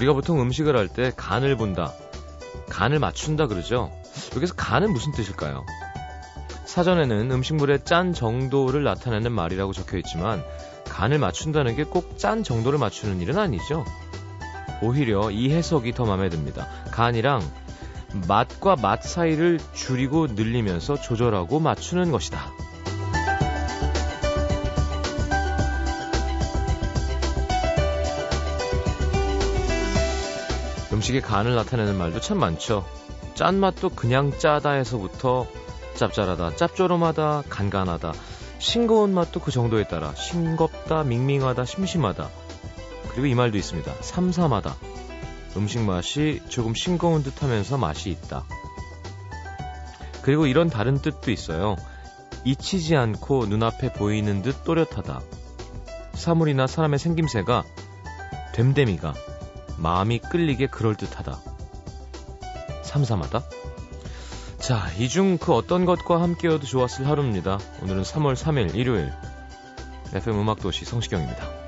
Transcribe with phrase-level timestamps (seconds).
[0.00, 1.92] 우리가 보통 음식을 할 때 간을 본다,
[2.70, 3.92] 간을 맞춘다 그러죠.
[4.34, 5.64] 여기서 간은 무슨 뜻일까요?
[6.64, 10.42] 사전에는 음식물의 짠 정도를 나타내는 말이라고 적혀 있지만
[10.88, 13.84] 간을 맞춘다는 게 꼭 짠 정도를 맞추는 일은 아니죠.
[14.82, 16.66] 오히려 이 해석이 더 마음에 듭니다.
[16.92, 17.42] 간이랑
[18.26, 22.50] 맛과 맛 사이를 줄이고 늘리면서 조절하고 맞추는 것이다.
[31.00, 32.86] 음식의 간을 나타내는 말도 참 많죠.
[33.32, 35.46] 짠맛도 그냥 짜다에서부터
[35.94, 38.12] 짭짤하다, 짭조름하다, 간간하다,
[38.58, 42.28] 싱거운 맛도 그 정도에 따라 싱겁다, 밍밍하다, 심심하다.
[43.08, 43.90] 그리고 이 말도 있습니다.
[44.02, 44.76] 삼삼하다.
[45.56, 48.44] 음식 맛이 조금 싱거운 듯 하면서 맛이 있다.
[50.20, 51.76] 그리고 이런 다른 뜻도 있어요.
[52.44, 55.22] 잊히지 않고 눈앞에 보이는 듯 또렷하다.
[56.12, 57.64] 사물이나 사람의 생김새가
[58.52, 59.14] 됨됨이가
[59.80, 61.38] 마음이 끌리게 그럴듯하다.
[62.82, 63.42] 삼삼하다.
[64.58, 67.58] 자, 이 중 그 어떤 것과 함께여도 좋았을 하루입니다.
[67.82, 69.12] 오늘은 3월 3일 일요일.
[70.12, 71.59] FM 음악도시 성시경입니다.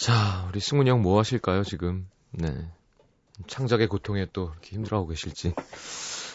[0.00, 2.08] 자, 우리 승훈이 형 뭐 하실까요, 지금?
[2.30, 2.48] 네.
[3.46, 5.52] 창작의 고통에 또 이렇게 힘들어하고 계실지.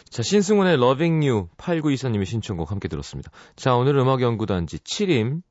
[0.07, 3.31] 자, 신승훈의 Loving You 8924님의 신청곡 함께 들었습니다.
[3.55, 5.41] 자, 오늘 음악 연구단지 7임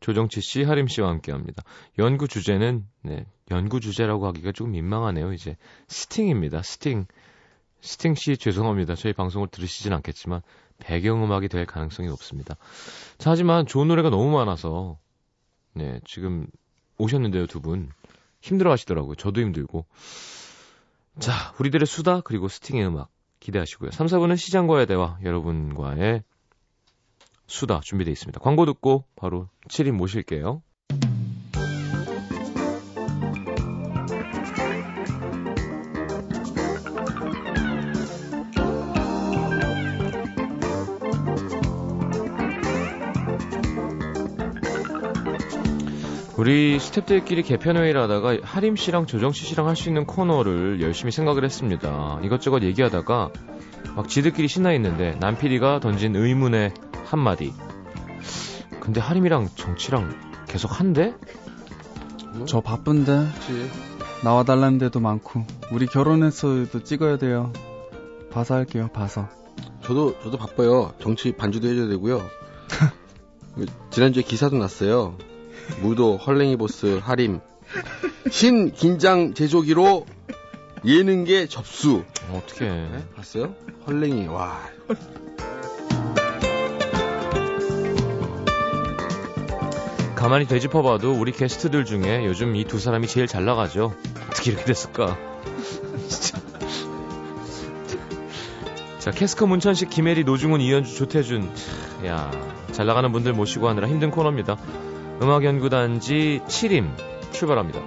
[0.00, 1.62] 조정치 씨, 하림 씨와 함께 합니다.
[1.98, 5.32] 연구 주제는, 네, 연구 주제라고 하기가 조금 민망하네요.
[5.32, 6.60] 이제 스팅입니다.
[6.60, 7.06] 스팅.
[7.80, 8.94] 스팅 씨 죄송합니다.
[8.94, 10.42] 저희 방송을 들으시진 않겠지만
[10.80, 12.56] 배경음악이 될 가능성이 높습니다.
[13.16, 14.98] 자, 하지만 좋은 노래가 너무 많아서
[15.72, 16.46] 네, 지금
[16.98, 17.90] 오셨는데요, 두 분.
[18.40, 19.14] 힘들어 하시더라고요.
[19.14, 19.86] 저도 힘들고.
[21.18, 23.08] 자, 우리들의 수다, 그리고 스팅의 음악
[23.40, 23.90] 기대하시고요.
[23.90, 26.22] 3, 4분은 시장과의 대화, 여러분과의
[27.46, 28.40] 수다 준비되어 있습니다.
[28.40, 30.62] 광고 듣고 바로 7인 모실게요.
[46.38, 52.20] 우리 스탭들끼리 개편회의를 하다가 하림 씨랑 조정 씨랑 할 수 있는 코너를 열심히 생각을 했습니다.
[52.22, 53.30] 이것저것 얘기하다가
[53.96, 56.72] 막 지들끼리 신나 있는데 남PD가 던진 의문의
[57.06, 57.52] 한마디.
[58.78, 60.14] 근데 하림이랑 정치랑
[60.46, 61.12] 계속 한대?
[62.46, 63.26] 저 바쁜데.
[63.34, 63.70] 그치.
[64.22, 67.52] 나와 달라는 데도 많고 우리 결혼했어도 찍어야 돼요.
[68.30, 68.88] 봐서 할게요.
[68.92, 69.28] 봐서.
[69.82, 70.94] 저도 저도 바빠요.
[71.00, 72.22] 정치 반주도 해줘야 되고요.
[73.90, 75.16] 지난주에 기사도 났어요.
[75.80, 77.40] 무도 헐랭이 보스 하림
[78.30, 80.06] 신 긴장 제조기로
[80.84, 83.04] 예능계 접수 어떻게 네?
[83.16, 83.54] 봤어요?
[83.86, 84.60] 헐랭이 와
[90.14, 93.94] 가만히 되짚어봐도 우리 게스트들 중에 요즘 이 두 사람이 제일 잘 나가죠.
[94.30, 95.16] 어떻게 이렇게 됐을까?
[96.08, 96.38] 진짜.
[98.98, 101.48] 자, 캐스커 문천식, 김혜리, 노중훈, 이현주, 조태준.
[102.06, 102.30] 야,
[102.72, 104.56] 잘 나가는 분들 모시고 하느라 힘든 코너입니다.
[105.20, 107.80] 음악연구단지 7임 출발합니다.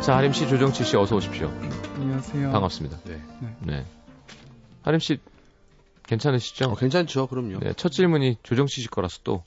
[0.00, 1.48] 자, 하림 씨, 조정치 씨 어서 오십시오.
[1.96, 2.52] 안녕하세요.
[2.52, 2.98] 반갑습니다.
[3.04, 3.20] 네.
[3.60, 3.84] 네.
[4.82, 5.18] 하림 씨
[6.06, 6.66] 괜찮으시죠?
[6.70, 7.58] 어, 괜찮죠, 그럼요.
[7.60, 9.42] 네, 첫 질문이 조정치 씨 거라서 또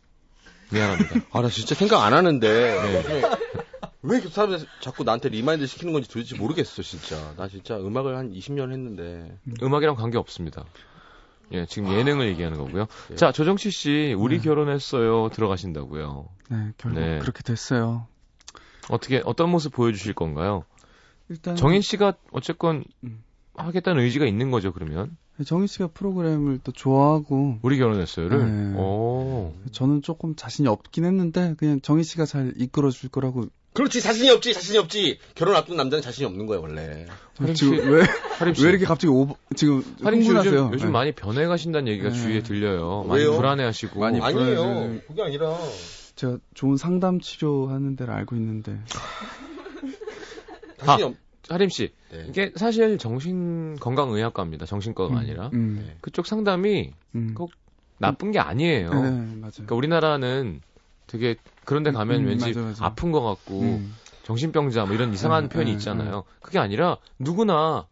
[0.71, 1.21] 미안합니다.
[1.31, 2.47] 아, 나 진짜 생각 안 하는데.
[2.47, 3.21] 네.
[4.03, 7.33] 왜 이렇게 사람들 자꾸 나한테 remind 시키는 건지 도대체 모르겠어, 진짜.
[7.35, 9.38] 나 진짜 음악을 한 20년 했는데.
[9.61, 10.65] 음악이랑 관계 없습니다.
[11.51, 12.88] 예, 지금 예능을 얘기하는 거고요.
[13.11, 13.15] 예.
[13.15, 14.44] 자, 조정치 씨, 우리 네.
[14.44, 15.29] 결혼했어요.
[15.29, 16.27] 들어가신다고요.
[16.49, 17.19] 네, 결국 네.
[17.19, 18.07] 그렇게 됐어요.
[18.89, 20.63] 어떻게 어떤 모습 보여주실 건가요?
[21.29, 23.23] 일단 정인 씨가 어쨌건 음.
[23.55, 24.71] 하겠다는 의지가 있는 거죠.
[24.71, 28.71] 그러면 네, 정인 씨가 프로그램을 또 좋아하고 우리 결혼했어요를.
[28.71, 28.77] 네.
[28.77, 29.53] 오.
[29.71, 33.45] 저는 조금 자신이 없긴 했는데 그냥 정인 씨가 잘 이끌어 줄 거라고
[33.77, 37.06] 그렇지 자신이 없지 자신이 없지 결혼 앞둔 남자는 자신이 없는 거야 원래.
[37.38, 38.01] 아, 지금 왜.
[38.41, 40.51] 왜 이렇게 갑자기 오버, 지금 흥분하세요?
[40.51, 40.91] 요즘, 요즘 네.
[40.91, 42.15] 많이 변해가신다는 얘기가 네.
[42.15, 43.03] 주위에 들려요.
[43.07, 43.35] 많이 왜요?
[43.35, 44.00] 불안해하시고.
[44.00, 44.56] 많이 아니에요.
[44.56, 45.01] 불안해져요.
[45.07, 45.56] 그게 아니라
[46.15, 48.79] 제가 좋은 상담 치료하는 데를 알고 있는데.
[50.77, 51.15] 자신이 없.
[51.47, 52.25] 하림 씨, 네.
[52.30, 54.65] 이게 사실 정신 건강 의학과입니다.
[54.65, 55.51] 정신과가 음, 아니라.
[55.53, 55.97] 음, 네.
[56.01, 57.35] 그쪽 상담이 음.
[57.35, 57.51] 꼭
[58.00, 58.89] 나쁜 게 아니에요.
[58.89, 59.51] 네, 맞아요.
[59.53, 60.62] 그러니까 우리나라는
[61.07, 62.86] 되게 그런데 가면 음, 왠지 맞아, 맞아.
[62.86, 63.95] 아픈 것 같고 음.
[64.24, 66.24] 정신병자 뭐 이런 이상한 음, 표현이 음, 있잖아요.
[66.42, 67.88] 그게 아니라 누구나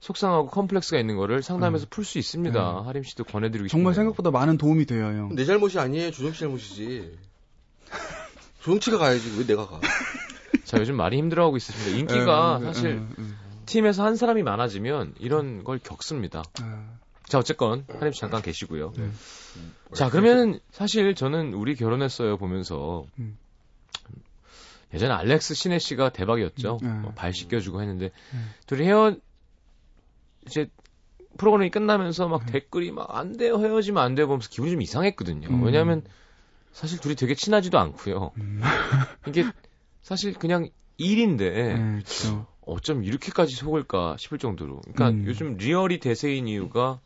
[0.00, 2.80] 속상하고 컴플렉스가 있는 거를 상담해서 풀 수 있습니다.
[2.80, 2.86] 음.
[2.86, 3.68] 하림 씨도 권해드리고.
[3.68, 5.34] 정말 생각보다 많은 도움이 돼요, 형.
[5.34, 6.10] 내 잘못이 아니에요.
[6.10, 7.18] 조정 씨 잘못이지.
[8.60, 9.80] 조정치가 가야지 왜 내가 가?
[10.64, 11.98] 자 요즘 많이 힘들어하고 있으십니다.
[11.98, 13.02] 인기가 사실.
[13.66, 16.42] 팀에서 한 사람이 많아지면 이런 걸 겪습니다.
[17.24, 18.92] 아, 자 어쨌건 씨 잠깐 계시고요.
[18.96, 19.10] 네.
[19.94, 23.38] 자 그러면 사실 저는 우리 결혼했어요 보면서 음.
[24.92, 26.78] 예전에 알렉스 시네 씨가 대박이었죠.
[26.82, 27.00] 음, 네.
[27.00, 28.50] 뭐발 씻겨주고 했는데 음.
[28.66, 29.16] 둘이 헤어
[30.46, 30.68] 이제
[31.36, 32.30] 프로그램이 끝나면서 음.
[32.30, 35.48] 막 댓글이 막 안 돼요 헤어지면 안 돼요 보면서 기분이 좀 이상했거든요.
[35.48, 35.62] 음.
[35.64, 36.02] 왜냐하면
[36.72, 38.32] 사실 둘이 되게 친하지도 않고요.
[38.36, 38.60] 음.
[39.28, 39.44] 이게
[40.02, 42.46] 사실 그냥 일인데 네, 그렇죠.
[42.60, 44.80] 어쩜 이렇게까지 속을까 싶을 정도로.
[44.80, 45.24] 그러니까 음.
[45.26, 47.00] 요즘 리얼이 대세인 이유가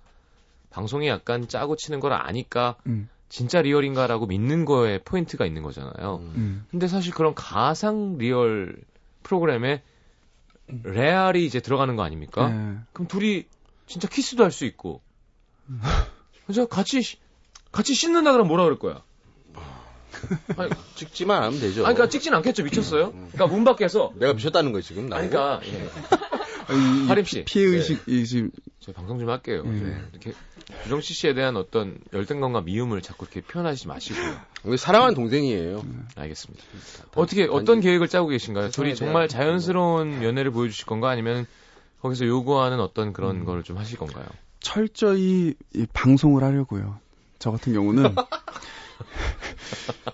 [0.71, 6.17] 방송이 약간 짜고 치는 걸 아니까 음, 진짜 real인가라고 믿는 거에 포인트가 있는 거잖아요.
[6.23, 6.33] 음.
[6.37, 6.67] 음.
[6.71, 8.77] 근데 사실 그런 가상 real
[9.23, 9.83] 프로그램에
[10.83, 12.49] 레알이 이제 들어가는 거 아닙니까?
[12.49, 12.77] 네.
[12.93, 13.45] 그럼 둘이
[13.87, 15.01] 진짜 키스도 할 수 있고.
[16.47, 17.19] 그래서 같이 씻-
[17.73, 19.03] 같이 씻는다 그러면 뭐라 그럴 거야?
[20.57, 21.87] 아니, 찍지만 않으면 되죠.
[21.87, 22.65] 아니, 그러니까 찍진 않겠죠.
[22.65, 23.13] 미쳤어요?
[23.13, 25.09] 그러니까 문 밖에서 내가 미쳤다는 거야 지금.
[25.09, 25.29] 나보고?
[25.29, 25.89] 그러니까 예.
[26.71, 27.45] 이- 이 하림 씨.
[27.45, 28.51] 피해 의식이 지금
[28.81, 29.63] 저희 방송 좀 할게요.
[29.67, 29.71] 예.
[29.79, 30.33] 좀 이렇게
[30.85, 34.37] 주정씨 씨에 대한 어떤 열등감과 미움을 자꾸 이렇게 표현하지 마시고요.
[34.65, 35.83] 우리 사랑하는 동생이에요.
[36.17, 36.65] 알겠습니다.
[37.15, 38.71] 어떻게 어떤 계획을 짜고 계신가요?
[38.71, 41.47] 둘이 세상에 정말 자연스러운 연애를 보여주실 건가 아니면
[42.03, 43.45] 거기서 요구하는 어떤 그런 음.
[43.45, 44.27] 걸좀 하실 건가요?
[44.61, 46.99] 철저히 이 방송을 하려고요.
[47.39, 48.15] 저 같은 경우는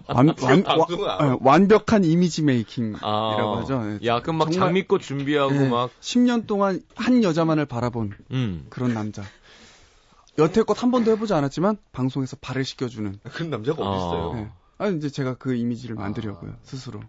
[0.08, 0.86] 완, 완, 안 와-
[1.34, 3.98] 어, 완벽한 이미지 메이킹이라고 아, 하죠.
[4.02, 4.06] 예.
[4.06, 8.66] 야, 그럼 막 정말- 장미꽃 준비하고 예, 막 10년 동안 한 여자만을 바라본 음.
[8.70, 9.22] 그런 남자.
[10.38, 13.20] 여태껏 한 번도 해보지 않았지만 방송에서 발을 씻겨주는.
[13.32, 13.88] 그런 남자가 아.
[13.88, 14.38] 어딨어요.
[14.40, 14.50] 예.
[14.78, 17.00] 아 이제 제가 그 이미지를 만들려고요 스스로.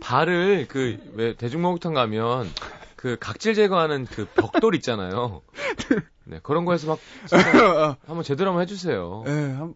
[0.00, 2.50] 발을 그 왜 대중목욕탕 가면
[2.96, 5.40] 그 각질 제거하는 그 벽돌 있잖아요.
[6.24, 9.24] 네, 그런 거에서 막 진짜 한번 제대로 한번 해주세요.
[9.26, 9.74] 예, 한,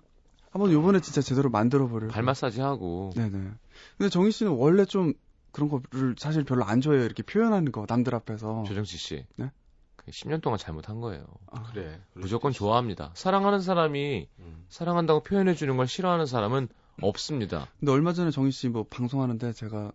[0.56, 2.12] 한번 요번에 진짜 제대로 만들어 보려고.
[2.12, 3.10] 발 마사지 하고.
[3.14, 3.50] 네네.
[3.98, 5.12] 근데 정희 씨는 원래 좀
[5.52, 7.04] 그런 거를 사실 별로 안 좋아해요.
[7.04, 8.64] 이렇게 표현하는 거 남들 앞에서.
[8.66, 9.26] 조정치 씨.
[9.36, 9.50] 네?
[9.96, 11.26] 그 10년 동안 잘못한 거예요.
[11.50, 12.00] 아, 그래.
[12.14, 13.10] 무조건 좋아합니다.
[13.14, 14.64] 사랑하는 사람이 음.
[14.70, 16.68] 사랑한다고 표현해 주는 걸 싫어하는 사람은
[17.02, 17.68] 없습니다.
[17.78, 19.92] 근데 얼마 전에 정희 씨 뭐 방송하는데 제가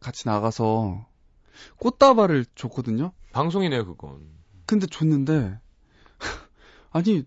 [0.00, 1.06] 같이 나가서
[1.78, 3.12] 꽃다발을 줬거든요.
[3.32, 4.26] 방송이네요, 그건.
[4.66, 5.60] 근데 줬는데
[6.90, 7.24] 아니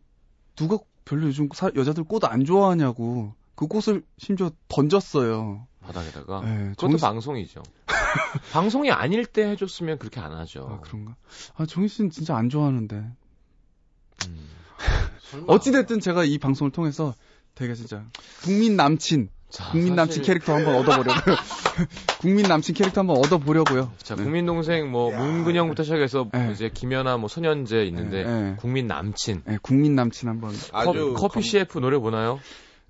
[0.56, 5.68] 누가 별로 요즘 사- 여자들 꽃 안 좋아하냐고 그 꽃을 심지어 던졌어요.
[5.82, 6.42] 바닥에다가.
[6.42, 7.64] 네, 아, 그것도 정희 씨- 방송이죠.
[8.52, 10.68] 방송이 아닐 때 해줬으면 그렇게 안 하죠.
[10.70, 11.16] 아 그런가?
[11.56, 12.96] 아 정희 씨는 진짜 안 좋아하는데.
[12.96, 14.50] 음.
[15.32, 15.46] 설마.
[15.54, 17.14] 어찌 됐든 제가 이 방송을 통해서
[17.54, 18.04] 되게 진짜
[18.44, 21.36] 국민 남친 자, 국민 남친 사실- 캐릭터 한번 얻어보려고요.
[22.22, 23.92] 국민 남친 캐릭터 한번 얻어보려고요.
[23.98, 24.24] 자, 네.
[24.24, 26.52] 국민 동생 뭐 문근영부터 시작해서 네.
[26.54, 28.56] 이제 김연아 뭐 손현재 있는데 네, 네.
[28.58, 29.44] 국민 남친.
[29.46, 30.54] 네, 국민 남친 한번.
[30.72, 32.40] 아주 커, 피 CF 노래 보나요?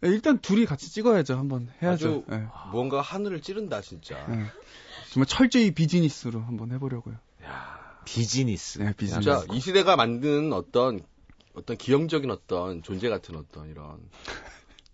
[0.02, 1.38] 네, 일단 둘이 같이 찍어야죠.
[1.38, 2.08] 한번 해야죠.
[2.08, 4.16] 아주- 네, 뭔가 하늘을 찌른다 진짜.
[4.28, 4.44] 네.
[5.12, 7.16] 정말 철저히 비즈니스로 한번 해보려고요.
[8.06, 8.78] 비즈니스.
[8.80, 9.22] 네, 비즈니스.
[9.22, 11.00] 진짜 이 시대가 만든 어떤
[11.56, 13.98] 어떤 기형적인 어떤 존재 같은 어떤 이런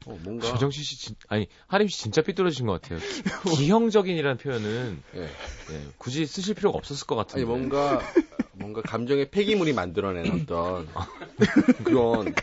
[0.08, 3.00] 어, 뭔가 조정씨 씨, 진, 아니, 하림 씨 진짜 삐뚤어진 것 같아요.
[3.56, 5.22] 기형적인이라는 표현은 예.
[5.22, 7.42] 예, 굳이 쓰실 필요가 없었을 것 같은데.
[7.42, 8.02] 아니 뭔가
[8.54, 10.88] 뭔가 감정의 폐기물이 만들어낸 어떤
[11.84, 12.34] 그런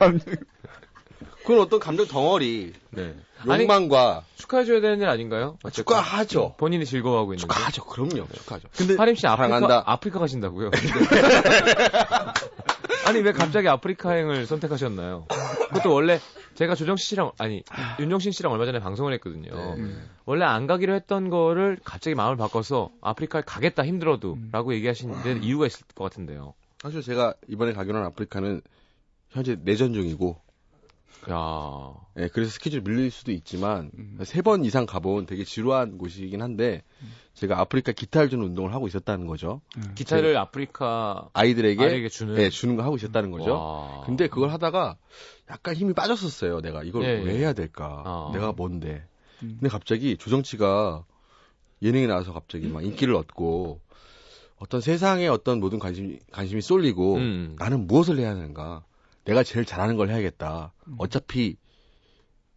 [1.44, 3.14] 그런 어떤 감정 덩어리 네.
[3.46, 5.56] 욕망과 축하해줘야 되는 일 아닌가요?
[5.62, 6.54] 어쨌건 축하하죠.
[6.58, 7.52] 본인이 즐거워하고 있는데.
[7.54, 7.84] 축하하죠.
[7.84, 8.28] 그럼요.
[8.34, 8.68] 축하하죠.
[8.76, 9.82] 근데 하림 씨 아프리카, 사랑한다.
[9.86, 10.70] 아프리카 가신다고요?
[13.08, 15.26] 아니, 왜 갑자기 아프리카 행을 선택하셨나요?
[15.68, 16.18] 그것도 원래
[16.56, 17.62] 제가 조정씨 씨랑, 아니,
[17.98, 19.76] 윤정신 씨랑 얼마 전에 방송을 했거든요.
[19.76, 19.94] 네.
[20.26, 24.50] 원래 안 가기로 했던 거를 갑자기 마음을 바꿔서 아프리카에 가겠다 힘들어도 음.
[24.52, 26.52] 라고 얘기하시는데 이유가 있을 것 같은데요.
[26.82, 28.60] 사실 제가 이번에 가기로 한 아프리카는
[29.30, 30.40] 현재 내전 중이고
[31.30, 34.18] 야 예, 그래서 스케줄 밀릴 수도 있지만 음.
[34.22, 36.82] 세번 이상 가본 되게 지루한 곳이긴 한데
[37.34, 39.60] 제가 아프리카 기타를 주는 운동을 하고 있었다는 거죠.
[39.94, 42.36] 기타를 아프리카 아이들에게 아이에게 주는.
[42.38, 43.52] 예, 주는 거 하고 있었다는 거죠.
[43.52, 44.02] 와.
[44.06, 44.96] 근데 그걸 하다가
[45.50, 46.60] 약간 힘이 빠졌었어요.
[46.60, 47.38] 내가 이걸 예, 왜 예.
[47.38, 48.02] 해야 될까?
[48.04, 48.30] 아.
[48.32, 49.06] 내가 뭔데?
[49.42, 49.58] 음.
[49.60, 51.04] 근데 갑자기 조정치가
[51.82, 53.80] 예능에 나와서 갑자기 막 인기를 얻고
[54.56, 57.56] 어떤 세상에 어떤 모든 관심 관심이 쏠리고 음.
[57.58, 58.84] 나는 무엇을 해야 하는가?
[59.28, 60.72] 내가 제일 잘하는 걸 해야겠다.
[60.86, 60.94] 음.
[60.98, 61.56] 어차피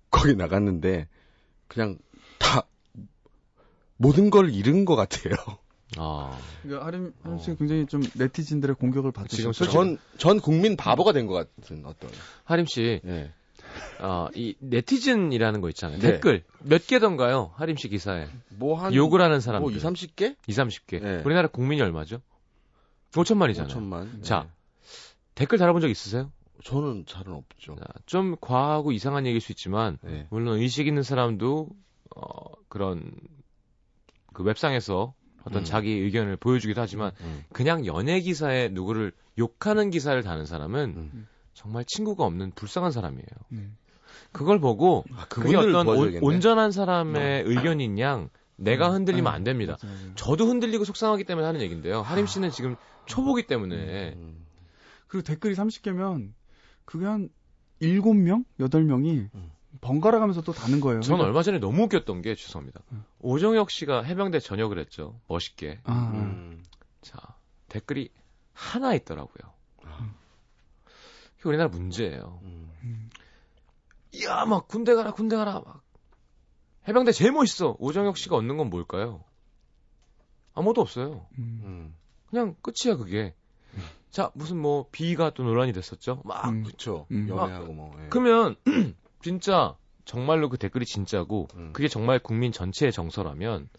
[0.10, 1.08] 거기 나갔는데
[1.68, 1.98] 그냥
[2.40, 2.64] 다
[3.98, 5.34] 모든 걸 잃은 것 같아요.
[5.98, 6.40] 아.
[6.64, 7.42] 그러니까 하림 하림 어.
[7.42, 9.52] 씨가 굉장히 좀 네티즌들의 공격을 지금 받으셨죠.
[9.54, 12.10] 솔직히- 전, 전 국민 바보가 된 것 같은 어떤.
[12.46, 13.34] 하림 씨, 예.
[14.00, 16.00] 아, 이 네티즌이라는 거 있잖아요.
[16.00, 16.12] 네.
[16.14, 17.52] 댓글 몇 개던가요?
[17.56, 18.28] 하림 씨 기사에.
[18.50, 18.94] 뭐 한.
[18.94, 19.70] 욕을 하는 사람들.
[19.70, 20.36] 뭐 2, 30개?
[20.48, 21.02] 2, 30개.
[21.02, 21.22] 네.
[21.26, 22.22] 우리나라 국민이 얼마죠?
[23.12, 23.68] 5천만이잖아요.
[23.70, 24.24] 5천만.
[24.24, 24.50] 자,
[25.36, 26.32] 댓글 달아본 적 있으세요?
[26.64, 27.76] 저는 잘은 없죠.
[27.76, 30.28] 자, 좀 과하고 이상한 얘기일 수 있지만 네.
[30.30, 31.70] 물론 의식 있는 사람도
[32.16, 33.12] 어, 그런
[34.34, 35.14] 그 웹상에서
[35.44, 35.64] 어떤 음.
[35.64, 37.44] 자기 의견을 보여주기도 하지만 음.
[37.52, 41.28] 그냥 연예 기사에 누구를 욕하는 기사를 다는 사람은 음.
[41.54, 43.26] 정말 친구가 없는 불쌍한 사람이에요.
[43.54, 43.78] 음.
[44.32, 46.20] 그걸 보고 아, 그게 어떤 온.
[46.22, 48.96] 온전한 사람의 의견인 양 내가 음.
[48.96, 49.36] 흔들리면 음.
[49.36, 49.78] 안 됩니다.
[50.16, 52.02] 저도 흔들리고 속상하기 때문에 하는 얘기인데요.
[52.02, 52.76] 하림 씨는 지금
[53.06, 54.46] 초보기 때문에 음.
[55.08, 56.32] 그리고 댓글이 30개면
[56.86, 57.30] 그게 한
[57.82, 59.52] 7명, 8명이 음.
[59.82, 61.02] 번갈아 가면서 또 다는 거예요.
[61.02, 62.82] 전 그러니까- 얼마 전에 너무 웃겼던 게 죄송합니다.
[62.92, 63.04] 음.
[63.20, 65.20] 오정혁 씨가 해병대 전역을 했죠.
[65.28, 65.80] 멋있게.
[65.86, 66.64] 아, 음.
[67.02, 67.18] 자,
[67.70, 68.10] 댓글이
[68.54, 69.54] 하나 있더라고요.
[69.86, 70.14] 아.
[71.38, 72.40] 그게 우리나라 문제예요.
[72.44, 72.72] 음.
[72.84, 73.10] 음.
[74.14, 75.82] 이야, 막 군대 가라, 군대 가라, 막.
[76.88, 77.76] 해병대 제일 멋있어.
[77.80, 79.24] 오정혁 씨가 얻는 건 뭘까요?
[80.54, 81.28] 아무것도 없어요.
[82.28, 83.34] 그냥 끝이야, 그게.
[84.12, 86.22] 자, 무슨 뭐, 비가 또 논란이 됐었죠?
[86.26, 86.50] 막.
[86.50, 86.64] 음.
[86.64, 87.08] 그쵸.
[87.12, 87.28] 음.
[87.30, 87.96] 연애하고 뭐.
[88.04, 88.08] 예.
[88.10, 88.56] 그러면,
[89.24, 89.76] 진짜,
[90.06, 91.72] 정말로 그 댓글이 진짜고, 음.
[91.74, 93.70] 그게 정말 국민 전체의 정서라면,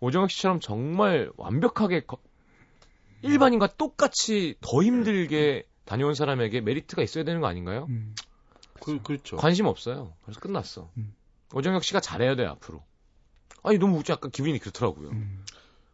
[0.00, 2.18] 오정혁 씨처럼 정말 완벽하게 거-
[3.22, 7.86] 일반인과 똑같이 더 힘들게 다녀온 사람에게 메리트가 있어야 되는 거 아닌가요?
[7.88, 8.14] 음.
[8.82, 9.36] 그, 그렇죠.
[9.36, 10.12] 관심 없어요.
[10.22, 10.90] 그래서 끝났어.
[10.96, 11.14] 음.
[11.54, 12.82] 오정혁 씨가 잘해야 돼 앞으로.
[13.62, 15.10] 아니 너무 웃지 약간 기분이 그렇더라고요.
[15.10, 15.44] 음.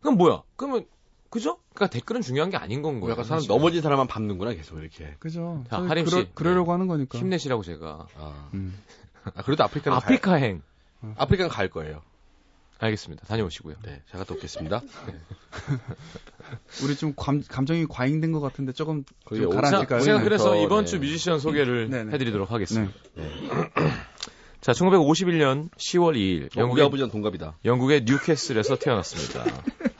[0.00, 0.42] 그럼 뭐야?
[0.56, 0.84] 그러면
[1.32, 1.56] 그죠?
[1.74, 3.12] 그러니까 댓글은 중요한 게 아닌 건뭐 거예요.
[3.12, 3.42] 약간 사람.
[3.48, 5.16] 넘어진 사람만 밟는구나, 계속 이렇게.
[5.18, 5.64] 그죠.
[5.70, 6.28] 자, 하림 그러, 씨.
[6.34, 7.18] 그러 려고 하는 거니까.
[7.18, 8.06] 힘내시라고 제가.
[8.18, 8.50] 아.
[8.52, 8.78] 음.
[9.24, 10.62] 아, 그래도 아프리카는 갈, 아프리카행
[11.16, 12.02] 아프리카는 갈 거예요.
[12.80, 13.24] 알겠습니다.
[13.26, 13.76] 다녀오시고요.
[13.82, 14.02] 네.
[14.10, 14.82] 제가 또 오겠습니다.
[16.84, 20.00] 우리 좀 감, 감정이 과잉된 것 같은데 조금 좀 가라앉을까요?
[20.00, 20.24] 제가 네.
[20.24, 20.64] 그래서 네.
[20.64, 22.12] 이번 주 뮤지션 소개를 네, 네.
[22.12, 22.92] 해드리도록 하겠습니다.
[23.14, 23.24] 네.
[23.24, 23.70] 네.
[24.60, 27.56] 자, 1951년 10월 2일 우리 영국의 아버지랑 동갑이다.
[27.64, 29.44] 영국의 뉴캐슬에서 태어났습니다.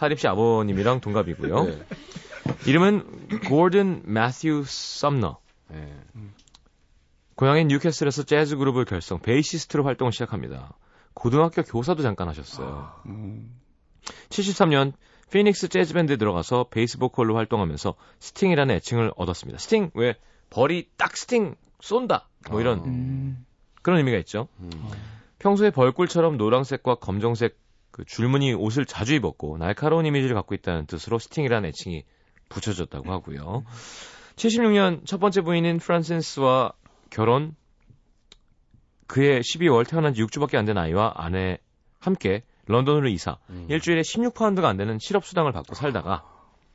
[0.02, 1.64] 하림 씨 아버님이랑 동갑이고요.
[1.64, 1.82] 네.
[2.66, 5.38] 이름은 고든 매튜 썸너.
[5.68, 5.94] 네.
[7.36, 10.76] 고향인 뉴캐슬에서 재즈 그룹을 결성, 베이시스트로 활동을 시작합니다.
[11.14, 12.92] 고등학교 교사도 잠깐 하셨어요.
[13.06, 13.58] 음.
[14.28, 14.92] 73년
[15.30, 19.58] 피닉스 재즈 밴드에 들어가서 베이스 보컬로 활동하면서 스팅이라는 애칭을 얻었습니다.
[19.58, 20.16] 스팅 왜
[20.50, 22.82] 벌이 딱 sting 쏜다 뭐 이런 아.
[22.84, 23.46] 음.
[23.80, 24.48] 그런 의미가 있죠.
[24.60, 24.70] 음.
[25.38, 27.61] 평소에 벌꿀처럼 노란색과 검정색
[27.92, 32.04] 그 줄무늬 옷을 자주 입었고 날카로운 이미지를 갖고 있다는 뜻으로 스팅이라는 애칭이
[32.48, 33.64] 붙여졌다고 하고요.
[34.36, 36.72] 76년 첫 번째 부인인 프란센스와
[37.10, 37.54] 결혼
[39.06, 41.58] 그해 12월 태어난 지 6주밖에 안 된 아이와 아내
[42.00, 43.66] 함께 런던으로 이사 음.
[43.68, 46.24] 일주일에 16파운드가 안 되는 실업 수당을 받고 살다가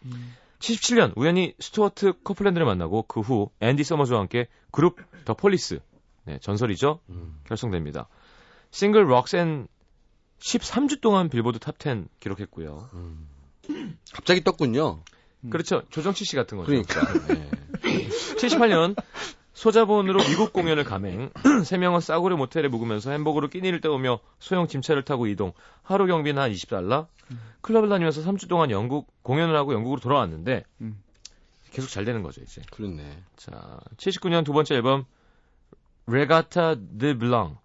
[0.06, 0.36] 음.
[0.60, 5.80] 77년 우연히 스튜어트 코플랜드를 만나고 그 후 앤디 서머즈와 함께 그룹 더 폴리스
[6.26, 7.00] 네, 전설이죠.
[7.10, 7.40] 음.
[7.46, 8.08] 결성됩니다.
[8.72, 9.68] 싱글 Roxanne
[10.40, 12.90] 13주 동안 빌보드 탑10 기록했고요.
[12.94, 13.28] 음.
[14.14, 15.02] 갑자기 떴군요.
[15.42, 15.50] 음.
[15.50, 15.84] 그렇죠.
[15.90, 16.68] 조정치 씨 같은 거죠.
[16.68, 17.28] 그러니까.
[17.28, 17.50] 네.
[18.36, 18.96] 78년
[19.54, 21.32] 소자본으로 미국 공연을 감행.
[21.66, 25.54] 세 명은 싸구려 모텔에 묵으면서 햄버거로 끼니를 때우며 소형 짐차를 타고 이동.
[25.82, 27.08] 하루 경비는 한 20달러.
[27.62, 31.02] 클럽을 다니면서 3주 동안 영국 공연을 하고 영국으로 돌아왔는데 음.
[31.72, 32.62] 계속 잘 되는 거죠, 이제.
[32.72, 33.04] 그렇네.
[33.36, 35.06] 자, 79년 두 번째 앨범
[36.06, 37.58] 레가타 드 블랑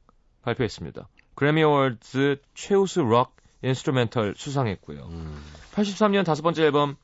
[0.43, 1.09] 발표했습니다.
[1.35, 5.05] 그래미 어워즈 최우수 록 instrumental 수상했고요.
[5.05, 5.43] 음.
[5.73, 6.97] 83년 다섯 번째 앨범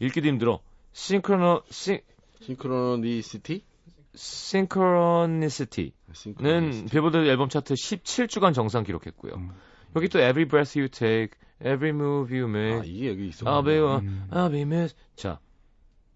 [0.00, 0.60] 읽기도 힘들어.
[0.92, 2.00] Synchrono- Syn-
[2.40, 3.64] Synchronicity?
[4.14, 6.90] Synchronicity는 Synchronicity.
[6.90, 9.34] 빌보드 앨범 차트 17주간 정상 기록했고요.
[9.34, 9.52] 음.
[9.94, 13.44] 여기 또 Every Breath You Take, Every Move You 아, Make, 이게 여기 있어.
[13.46, 14.26] 음.
[14.30, 14.94] I'll be miss.
[15.16, 15.38] 자,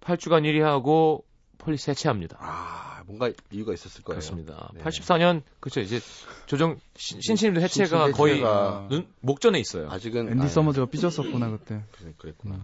[0.01, 1.25] 8주간 1위 하고
[1.59, 2.39] 폴리스 해체합니다.
[2.41, 4.19] 아, 뭔가 이유가 있었을 거예요.
[4.21, 4.71] 그렇습니다.
[4.75, 4.83] 네.
[4.83, 6.01] 84년 그렇죠 이제
[6.47, 8.41] 조정 신- 신치림도 해체가 신신 거의
[8.89, 9.89] 눈, 목전에 있어요.
[9.91, 11.83] 아직은 앤디 아, 서머즈가 삐졌었구나 그때.
[11.93, 12.61] 그래, 그랬구나.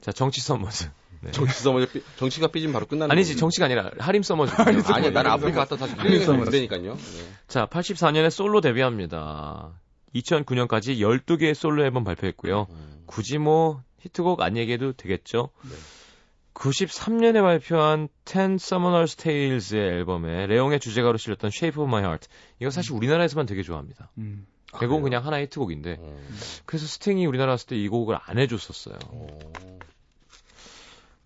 [0.00, 0.90] 자 정치 서머즈.
[1.22, 1.30] 네.
[1.32, 3.40] 정치 서머즈 삐- 정치가 삐지면 바로 끝나는 아니지 거지.
[3.40, 4.52] 정치가 아니라 하림 서머즈.
[4.92, 6.50] 아니야, 나는 아프리카 갔다 다시 하림 서머즈.
[6.50, 6.94] 된다니까요.
[6.96, 7.00] 네.
[7.48, 9.72] 자 84년에 솔로 데뷔합니다.
[10.14, 12.66] 2009년까지 12개의 솔로 앨범 발표했고요.
[12.70, 13.02] 음.
[13.06, 15.50] 굳이 뭐 히트곡 안 얘기해도 되겠죠.
[15.62, 15.70] 네.
[16.54, 22.28] 93년에 발표한 Ten Summoner's Tales의 앨범에 레옹의 주제가로 실렸던 Shape of My Heart.
[22.60, 24.10] 이거 사실 우리나라에서만 되게 좋아합니다.
[24.18, 24.46] 음.
[24.78, 26.38] 외국은 그냥 하나의 히트곡인데 음.
[26.66, 28.96] 그래서 스팅이 우리나라 왔을 때 이 곡을 안 해줬었어요.
[29.12, 29.26] 오.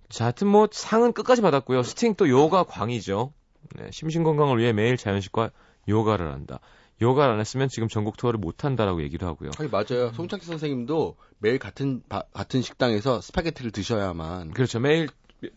[0.09, 1.83] 자, 하여튼 뭐 상은 끝까지 받았고요.
[1.83, 3.33] 스팅 또 요가 광이죠.
[3.77, 5.51] 네, 심신 건강을 위해 매일 자연식과
[5.89, 6.61] 요가를 한다.
[7.01, 9.51] 요가를 안 했으면 지금 전국 투어를 못 한다라고 얘기를 하고요.
[9.59, 10.13] 아니, 맞아요.
[10.15, 14.81] 송창식 선생님도 매일 같은 바, 같은 식당에서 스파게티를 드셔야만 그렇죠.
[14.81, 15.09] 매일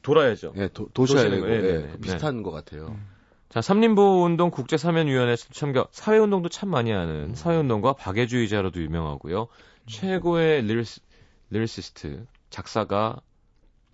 [0.01, 0.53] 돌아야죠.
[0.55, 2.43] 네, 도, 도셔야 되고 네, 네, 네, 비슷한 네.
[2.43, 2.87] 것 같아요.
[2.89, 3.07] 음.
[3.49, 9.47] 자, 삼림보호 운동 국제 사면위원회 참가 사회 운동도 참 많이 하는 사회 운동과 박애주의자로도 유명하고요.
[9.87, 11.01] 최고의 lyri-,
[11.49, 13.19] lyricist 작사가,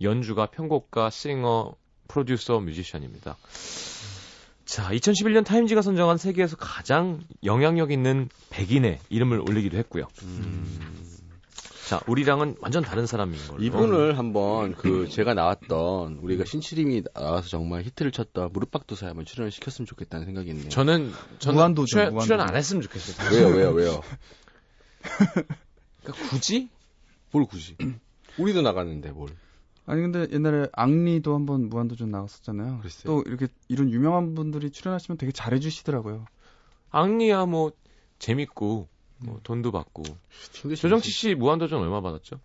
[0.02, 1.76] 연주가, 편곡가, 싱어,
[2.08, 3.38] 프로듀서, 뮤지션입니다.
[4.66, 10.08] 자, 2011년 타임지가 선정한 세계에서 가장 영향력 있는 백인의 이름을 올리기도 했고요.
[10.24, 11.17] 음.
[11.88, 13.64] 자, 우리랑은 완전 다른 사람인 걸로.
[13.64, 19.86] 이분을 한번 그 제가 나왔던 우리가 신치림이 나와서 정말 히트를 쳤던 무릎박도사에 한번 출연을 시켰으면
[19.86, 20.68] 좋겠다는 생각이 있네요.
[20.68, 22.26] 저는 저는 무한도전, 출연, 무한도전.
[22.26, 23.30] 출연 안 했으면 좋겠어요.
[23.32, 24.02] 왜요, 왜요, 왜요?
[26.04, 26.68] 그러니까 굳이?
[27.32, 27.78] 뭘 굳이?
[28.38, 29.30] 우리도 나갔는데 뭘?
[29.86, 32.80] 아니 근데 옛날에 앙리도 한번 무한도전 나갔었잖아요.
[32.82, 33.04] 글쎄요.
[33.06, 36.26] 또 이렇게 이런 유명한 분들이 출연하시면 되게 잘해주시더라고요.
[36.90, 37.72] 앙리야 뭐
[38.20, 38.90] 재밌고
[39.20, 39.40] 뭐 음.
[39.44, 40.04] 돈도 받고.
[40.52, 42.40] 조정치 씨 무한도전 얼마 받았죠?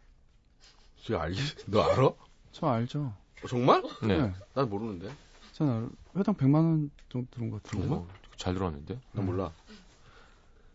[1.04, 1.42] 저 알지?
[1.66, 2.10] 너 알아?
[2.52, 3.12] 저 알죠.
[3.42, 3.82] 어, 정말?
[4.02, 4.18] 네.
[4.18, 4.32] 네.
[4.54, 5.14] 난 모르는데.
[5.52, 7.86] 저는 회당 100만 원 정도 들은 것 같은데.
[7.86, 8.06] 정말?
[8.36, 8.98] 잘 들어왔는데?
[9.12, 9.52] 난 몰라.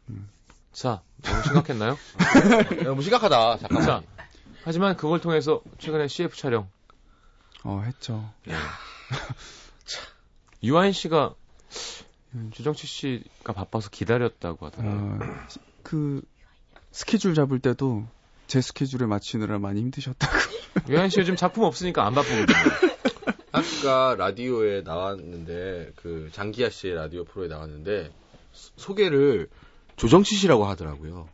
[0.09, 0.29] 음.
[0.71, 1.97] 자, 너무 심각했나요?
[2.83, 3.57] 너무 심각하다.
[3.57, 3.85] 잠깐만.
[3.85, 4.03] 자,
[4.63, 6.69] 하지만 그걸 통해서 최근에 CF 촬영.
[7.63, 8.31] 어, 했죠.
[8.47, 8.53] 예.
[10.63, 11.33] 유아인 씨가
[12.51, 15.19] 주정치 씨가 바빠서 기다렸다고 하더라고요.
[15.21, 15.47] 어,
[15.87, 16.21] 그
[16.91, 18.05] 스케줄 잡을 때도
[18.47, 20.33] 제 스케줄에 맞추느라 많이 힘드셨다고.
[20.91, 22.57] 유아인 씨 요즘 작품 없으니까 안 바쁘거든요.
[23.53, 28.11] 아까 라디오에 나왔는데 그 장기하 씨의 라디오 프로에 나왔는데
[28.51, 29.47] 소개를
[29.95, 31.29] 조정치 씨라고 하더라고요.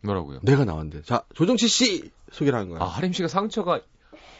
[0.00, 0.40] 뭐라고요?
[0.42, 1.02] 내가 나왔는데.
[1.02, 2.10] 자, 조정치 씨!
[2.32, 2.82] 소개를 하는 거야.
[2.82, 3.80] 아, 하림 씨가 상처가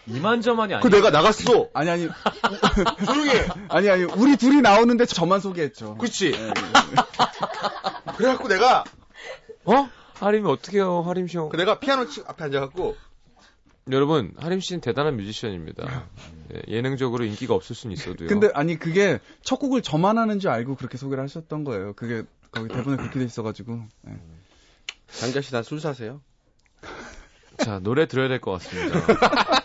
[0.09, 0.81] 이만저만이 아니야.
[0.81, 1.69] 그 내가 나갔어!
[1.75, 2.09] 아니, 아니.
[3.07, 3.47] 조용히 해!
[3.69, 4.05] 아니, 아니.
[4.05, 5.97] 우리 둘이 나오는데 저만 소개했죠.
[5.99, 6.31] 그치?
[6.33, 6.53] 네, 네.
[8.17, 8.85] 그래갖고 내가,
[9.65, 9.89] 어?
[10.15, 11.49] 하림이 어떻게 해요, 하림 씨 형.
[11.49, 12.97] 그 내가 피아노 앞에 앉아갖고,
[13.91, 16.05] 여러분, 하림 씨는 대단한 뮤지션입니다.
[16.55, 18.29] 예, 예능적으로 인기가 없을 수는 있어도요.
[18.29, 21.95] 근데 아니 그게 첫 곡을 저만 하는 줄 알고 그렇게 소개를 하셨던 거예요.
[21.95, 23.81] 그게 거기 대본에 그렇게 돼 있어가지고.
[24.03, 24.13] 네.
[25.11, 26.21] 장자 씨, 다술 사세요?
[27.59, 29.01] 자, 노래 들어야 될 것 같습니다.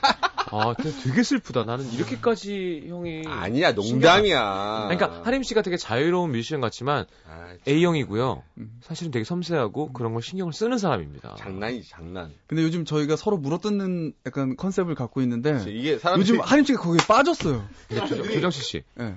[0.53, 1.63] 아, 되게 슬프다.
[1.63, 3.23] 나는 이렇게까지 형이.
[3.27, 4.87] 아니야, 농담이야.
[4.89, 8.43] 그러니까, 하림 씨가 되게 자유로운 뮤지션 같지만, 아, A형이고요.
[8.59, 8.79] 음.
[8.81, 9.93] 사실은 되게 섬세하고 음.
[9.93, 11.35] 그런 걸 신경을 쓰는 사람입니다.
[11.39, 12.31] 장난이지, 장난.
[12.45, 16.29] 근데 요즘 저희가 서로 물어뜯는 약간 컨셉을 갖고 있는데, 이게 사람들이...
[16.29, 17.67] 요즘 하림 씨가 거기에 빠졌어요.
[17.89, 18.83] 조정씨 씨.
[18.95, 19.15] 네.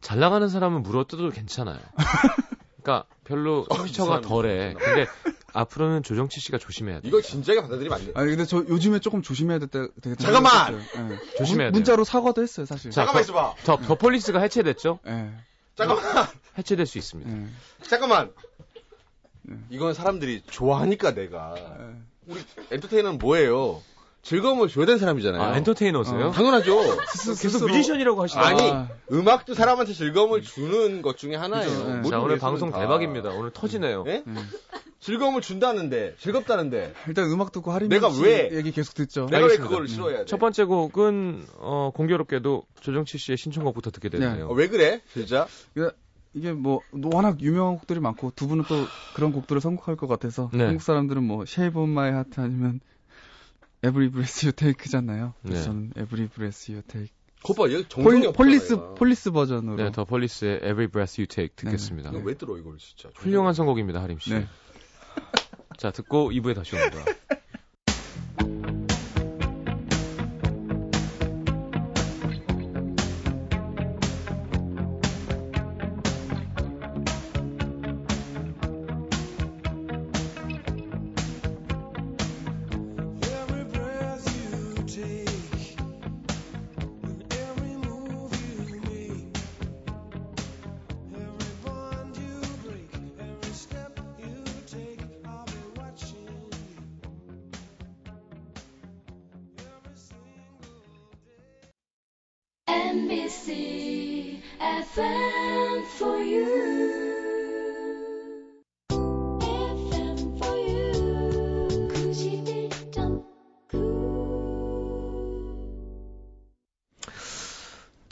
[0.00, 1.78] 잘 나가는 사람은 물어뜯어도 괜찮아요.
[2.82, 4.74] 그러니까 별로 소비처가 어, 덜해.
[4.74, 5.06] 근데
[5.56, 7.08] 앞으로는 조정치 씨가 조심해야 돼.
[7.08, 8.12] 이거 진작에 받아들이면 안 돼.
[8.14, 10.76] 아니 근데 저 요즘에 조금 조심해야 될 때 되게 잠깐만.
[10.76, 11.18] 네.
[11.38, 11.72] 조심해야 돼.
[11.72, 12.90] 문자로 사과도 했어요 사실.
[12.90, 13.54] 자, 잠깐만 있어봐.
[13.64, 15.00] 더, 더 폴리스가 해체됐죠?
[15.04, 15.32] 네.
[15.74, 16.26] 잠깐만.
[16.58, 17.30] 해체될 수 있습니다.
[17.30, 17.46] 네.
[17.88, 18.30] 잠깐만.
[19.42, 19.56] 네.
[19.70, 21.54] 이건 사람들이 좋아하니까 내가.
[21.54, 21.94] 네.
[22.28, 22.40] 우리
[22.72, 23.80] 엔터테이너는 뭐예요?
[24.22, 25.40] 즐거움을 줘야 되는 사람이잖아요.
[25.40, 26.26] 아, 엔터테이너세요?
[26.26, 26.30] 어.
[26.32, 26.82] 당연하죠.
[27.14, 28.40] 스스로, 계속 뮤지션이라고 하시죠.
[28.40, 28.88] 아니, 아.
[29.12, 32.00] 음악도 사람한테 즐거움을 주는 것 중에 하나예요.
[32.02, 32.10] 네.
[32.10, 32.80] 자, 오늘 방송 다.
[32.80, 33.30] 대박입니다.
[33.30, 34.02] 오늘 터지네요.
[34.02, 34.24] 네?
[34.26, 34.50] 음.
[35.06, 36.92] 즐거움을 준다는데, 즐겁다는데.
[37.06, 39.26] 일단 음악 듣고 하림 내가 왜 얘기 계속 듣죠.
[39.26, 40.24] 내가 왜 그거를 싫어해야 돼?
[40.24, 44.34] 첫 번째 곡은 어, 공교롭게도 조정치 씨의 신청곡부터 듣게 되네요.
[44.34, 44.42] 네.
[44.42, 45.00] 어, 왜 그래?
[45.12, 45.46] 진짜?
[46.34, 48.74] 이게 뭐 워낙 유명한 곡들이 많고 두 분은 또
[49.14, 50.64] 그런 곡들을 선곡할 것 같아서 네.
[50.64, 52.80] 한국 사람들은 뭐 Shape of My Heart 아니면
[53.84, 55.34] Every Breath You Take잖아요.
[55.42, 55.64] 그래서 네.
[55.64, 57.14] 저는 Every Breath You Take.
[57.44, 59.76] 거봐, 얘 정성이 폴리스 폴리스 버전으로.
[59.76, 62.10] 네, 더 폴리스의 Every Breath You Take 듣겠습니다.
[62.10, 62.20] 네.
[62.24, 63.08] 왜 들어 이걸 진짜?
[63.14, 64.30] 훌륭한 선곡입니다, 하림 씨.
[64.30, 64.48] 네.
[65.76, 67.04] 자, 듣고 2부에 다시 옵니다.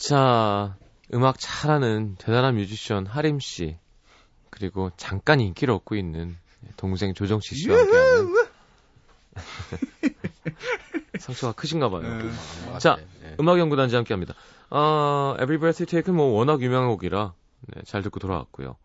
[0.07, 0.77] 자,
[1.15, 3.79] 음악 잘하는 대단한 뮤지션 하림 씨.
[4.51, 6.37] 그리고 잠깐 인기를 얻고 있는
[6.77, 8.35] 동생 조정치 씨와 함께하는
[11.19, 12.03] 상처가 크신가 봐요.
[12.03, 12.31] 네.
[12.75, 13.37] 아, 자, 네.
[13.41, 14.35] 음악 연구단지 함께 합니다.
[14.69, 17.33] 어, Every Breath You Take는 뭐 워낙 유명한 곡이라
[17.75, 18.77] 네, 잘 듣고 돌아왔고요.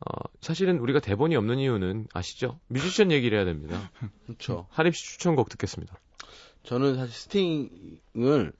[0.00, 2.60] 어, 사실은 우리가 대본이 없는 이유는 아시죠?
[2.68, 3.90] 뮤지션 얘기를 해야 됩니다.
[4.26, 4.66] 그렇죠.
[4.68, 5.98] 하립 씨 추천곡 듣겠습니다.
[6.64, 8.52] 저는 사실 스팅을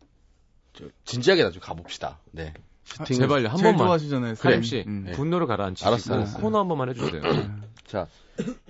[1.05, 2.19] 진지하게 나좀 가봅시다.
[2.31, 2.55] 네.
[2.99, 3.79] 아, 제발요 한 번만.
[3.79, 4.35] 좋아하시잖아요.
[4.41, 5.05] 하립 씨 음.
[5.07, 5.13] 네.
[5.13, 6.39] 분노를 가라앉히시고 알았어, 알았어.
[6.39, 7.23] 코너 한 번만 해주세요.
[7.87, 8.07] 자,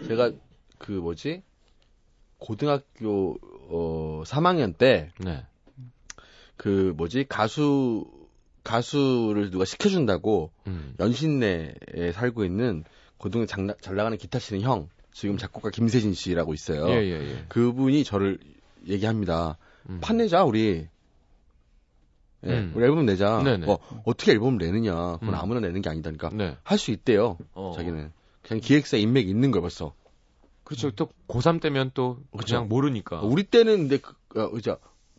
[0.06, 0.32] 제가
[0.78, 1.42] 그 뭐지
[2.38, 3.38] 고등학교
[3.68, 5.44] 어 3학년 때 네.
[6.56, 8.06] 그 뭐지 가수
[8.64, 10.94] 가수를 누가 시켜준다고 음.
[11.00, 12.84] 연신내에 살고 있는
[13.18, 16.88] 고등에 장, 잘 나가는 기타 치는 형 지금 작곡가 김세진 씨라고 있어요.
[16.88, 17.44] 예, 예, 예.
[17.48, 18.38] 그분이 저를
[18.86, 19.58] 얘기합니다.
[19.88, 19.98] 음.
[20.00, 20.88] 판 내자 우리.
[22.46, 22.72] 예, 음.
[22.74, 23.42] 우리 앨범 내자.
[23.42, 23.66] 네네.
[23.66, 25.18] 뭐 어떻게 앨범을 내느냐.
[25.18, 25.34] 그건 음.
[25.34, 26.30] 아무나 내는 게 아니다니까.
[26.32, 26.56] 네.
[26.64, 27.38] 할수 있대요.
[27.52, 27.72] 어.
[27.76, 29.94] 자기는 그냥 기획사 인맥 있는 거 벌써.
[30.64, 30.90] 그렇죠.
[30.90, 32.56] 또 고3 때면 또 그쵸?
[32.56, 33.20] 그냥 모르니까.
[33.22, 34.78] 우리 때는 근데 그, 어, 그죠.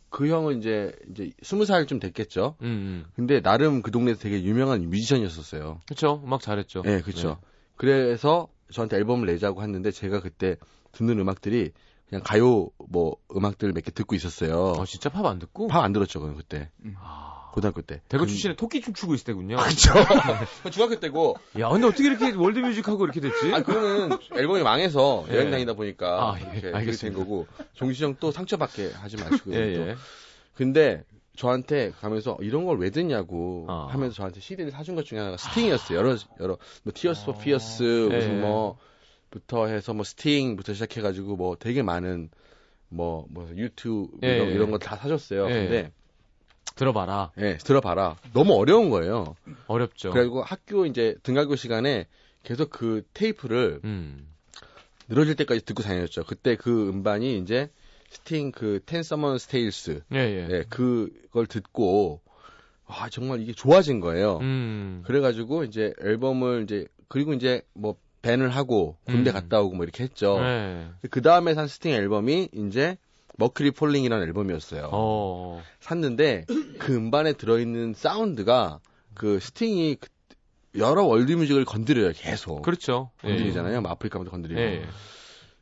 [0.10, 2.56] 그 형은 이제 이제 스무 살좀 됐겠죠.
[2.62, 3.06] 음, 음.
[3.16, 5.80] 근데 나름 그 동네에서 되게 유명한 뮤지션이었었어요.
[5.86, 6.22] 그렇죠.
[6.24, 6.84] 음악 잘했죠.
[6.84, 7.30] 네, 그렇죠.
[7.30, 7.36] 네.
[7.76, 10.58] 그래서 저한테 앨범을 내자고 했는데 제가 그때
[10.92, 11.72] 듣는 음악들이
[12.14, 14.76] 그냥 가요 뭐 음악들 몇 개 듣고 있었어요.
[14.80, 15.68] 아, 진짜 팝 안 듣고?
[15.68, 16.70] 팝 안 들었죠, 그건 그때.
[16.86, 16.96] 음.
[17.02, 17.50] 아...
[17.54, 18.02] 고등학교 때.
[18.08, 18.30] 대구 그...
[18.30, 19.58] 출신에 토끼 춤 추고 있을 때군요.
[19.58, 19.94] 그렇죠.
[20.72, 21.36] 중학교 때고.
[21.60, 23.54] 야, 근데 어떻게 이렇게 월드뮤직하고 이렇게 됐지?
[23.54, 25.36] 아, 그거는 앨범이 망해서 예.
[25.36, 26.60] 여행 다니다 보니까 아, 예.
[26.60, 27.48] 이렇게 된 거고.
[27.74, 29.54] 종시 형또 상처받게 하지 마시고.
[29.54, 29.96] 예, 예.
[30.56, 31.04] 근데
[31.36, 33.88] 저한테 가면서 이런 걸 왜 듣냐고 어.
[33.90, 35.98] 하면서 저한테 CD를 사준 것 중에 하나가 스팅이었어요.
[35.98, 38.78] 여러 여러 뭐 Tears for Fears 무슨 뭐
[39.34, 42.30] 부터 해서 뭐 스팅부터 시작해가지고 뭐 되게 많은
[42.90, 45.50] 뭐뭐 뭐 유튜브 예, 이런, 이런 거 다 사줬어요.
[45.50, 45.54] 예.
[45.54, 45.92] 근데
[46.76, 47.32] 들어봐라.
[47.40, 48.16] 예, 들어봐라.
[48.34, 49.36] 너무 어려운 거예요.
[49.68, 50.12] 어렵죠.
[50.12, 52.06] 그리고 학교 이제 등하교 시간에
[52.44, 54.28] 계속 그 테이프를 음.
[55.08, 56.24] 늘어질 때까지 듣고 다녔죠.
[56.26, 57.70] 그때 그 음반이 이제
[58.10, 60.48] 스팅 그 Ten Summoner's Tales 예, 예.
[60.52, 62.22] 예, 그걸 듣고
[62.86, 64.38] 와 정말 이게 좋아진 거예요.
[64.42, 65.02] 음.
[65.06, 69.34] 그래가지고 이제 앨범을 이제 그리고 이제 뭐 밴드를 하고 군대 음.
[69.34, 70.40] 갔다 오고 뭐 이렇게 했죠.
[70.40, 70.90] 네.
[71.12, 72.98] 그 다음에 산 스팅 앨범이 이제
[73.38, 74.90] Mercury Falling이라는 앨범이었어요.
[74.92, 75.62] 어.
[75.80, 76.46] 샀는데
[76.80, 78.80] 그 음반에 들어있는 사운드가
[79.14, 80.08] 그 스팅이 그
[80.76, 82.64] 여러 world music을 건드려요 계속.
[82.64, 83.12] 그렇죠.
[83.22, 83.76] 건드리잖아요.
[83.76, 83.80] 예.
[83.80, 84.60] 뭐 아프리카부터 건드리고.
[84.60, 84.86] 예.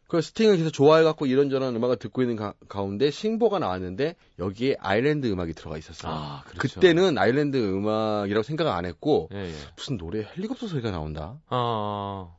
[0.07, 5.53] 그 스팅을 계속 좋아해갖고 이런저런 음악을 듣고 있는 가, 운데 신보가 나왔는데 여기에 아일랜드 음악이
[5.53, 6.11] 들어가 있었어요.
[6.13, 6.79] 아, 그렇죠.
[6.79, 9.53] 그때는 아일랜드 음악이라고 생각을 안 했고 예, 예.
[9.75, 11.39] 무슨 노래 헬리콥터 소리가 나온다.
[11.47, 12.35] 아.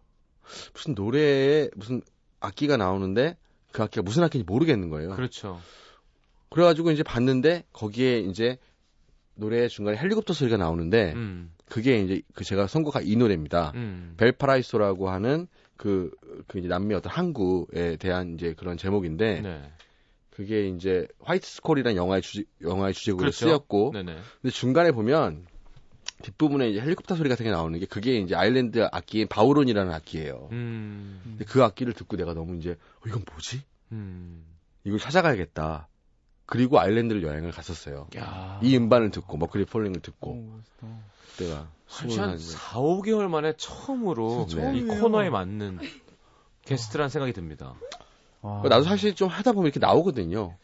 [0.72, 2.02] 무슨 노래에 무슨
[2.40, 3.36] 악기가 나오는데
[3.72, 5.14] 그 악기가 무슨 악기인지 모르겠는 거예요.
[5.14, 5.60] 그렇죠.
[6.50, 8.58] 그래가지고 이제 봤는데 거기에 이제
[9.34, 11.52] 노래 중간에 헬리콥터 소리가 나오는데 음.
[11.66, 13.72] 그게 이제 그 제가 선곡한 이 노래입니다.
[13.74, 14.14] 음.
[14.18, 16.10] 벨파라이소라고 하는 그,
[16.46, 19.72] 그 이제 남미 어떤 항구에 대한 이제 그런 제목인데 네.
[20.30, 23.46] 그게 이제 화이트 스콜이라는 영화의 주제 영화의 주제곡으로 그렇죠.
[23.46, 24.16] 쓰였고 네네.
[24.40, 25.46] 근데 중간에 보면
[26.22, 30.48] 뒷부분에 이제 헬리콥터 소리 같은 게 나오는 게 그게 이제 아일랜드 악기인 bodhrán이라는 악기예요.
[30.52, 31.20] 음.
[31.24, 33.62] 근데 그 악기를 듣고 내가 너무 이제 어, 이건 뭐지?
[33.92, 34.44] 음.
[34.84, 35.88] 이걸 찾아가야겠다.
[36.46, 38.08] 그리고 아일랜드를 여행을 갔었어요.
[38.16, 38.60] 야.
[38.62, 40.60] 이 음반을 듣고 Mercury Falling을 듣고 오,
[41.30, 44.78] 그때가 한 4, 5개월 만에 처음으로 네.
[44.78, 45.78] 이 코너에 맞는
[46.64, 47.74] 게스트란 생각이 듭니다.
[48.40, 48.62] 와.
[48.62, 50.56] 나도 사실 좀 하다 보면 이렇게 나오거든요.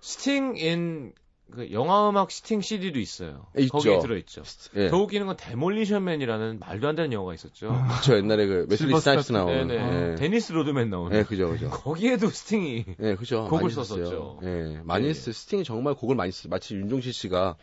[0.00, 1.12] 스팅 인
[1.50, 3.46] 그 영화 음악 스팅 CD도 있어요.
[3.58, 3.72] 있죠.
[3.72, 4.42] 거기에 들어 있죠.
[4.76, 4.88] 예.
[4.88, 7.74] 더 웃기는 건 Demolition Man이라는 말도 안 되는 영화가 있었죠.
[8.04, 9.68] 저 옛날에 그 웨슬리 스나입스 나오는.
[9.68, 10.12] 네네.
[10.12, 10.14] 예.
[10.16, 11.16] 데니스 로드맨 나오는.
[11.16, 11.70] 네, 그죠, 그죠.
[11.70, 12.84] 거기에도 스팅이.
[12.98, 13.46] 네, 그죠.
[13.48, 14.40] 곡을 썼었죠.
[14.44, 15.10] 예, 많이 네.
[15.10, 15.32] 했어요.
[15.32, 16.50] 스팅이 정말 곡을 많이 썼어요.
[16.50, 17.56] 마치 윤종신 씨가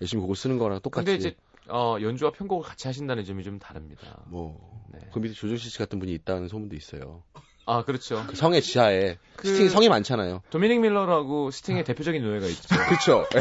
[0.00, 1.04] 열심히 곡을 쓰는 거랑 똑같이.
[1.04, 1.36] 근데 이제
[1.68, 4.22] 어, 연주와 편곡을 같이 하신다는 점이 좀 다릅니다.
[4.26, 4.58] 뭐,
[4.92, 5.00] 네.
[5.12, 7.22] 그 밑에 조정치 씨 같은 분이 있다는 소문도 있어요.
[7.66, 8.24] 아, 그렇죠.
[8.26, 10.42] 그 성의 지하에 그 스팅 성이 많잖아요.
[10.50, 11.84] 도미닉 밀러라고 스팅의 아.
[11.84, 12.68] 대표적인 노예가 있죠.
[12.88, 13.26] 그렇죠.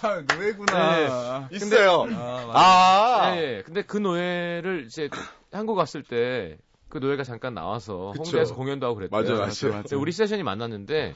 [0.00, 1.48] 아, 노예구나.
[1.48, 1.56] 네.
[1.56, 2.06] 있어요.
[2.12, 3.34] 아, 아.
[3.34, 5.08] 네, 근데 그 노예를 이제
[5.50, 8.22] 한국 갔을 때 그 노예가 잠깐 나와서 그쵸.
[8.24, 9.20] 홍대에서 공연도 하고 그랬대요.
[9.20, 9.96] 맞아, 맞아, 맞아.
[9.96, 11.14] 우리 세션이 만났는데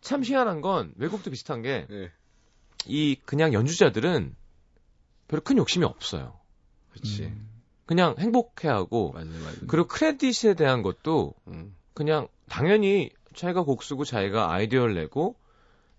[0.00, 3.16] 참 희한한 건 외국도 비슷한 게이 네.
[3.24, 4.36] 그냥 연주자들은
[5.28, 6.38] 별로 큰 욕심이 없어요.
[6.92, 7.24] 그렇지.
[7.24, 7.53] 음.
[7.86, 9.56] 그냥 행복해하고 맞아요, 맞아요.
[9.68, 11.74] 그리고 크레딧에 대한 것도 음.
[11.92, 15.36] 그냥 당연히 자기가 곡 쓰고 자기가 아이디어를 내고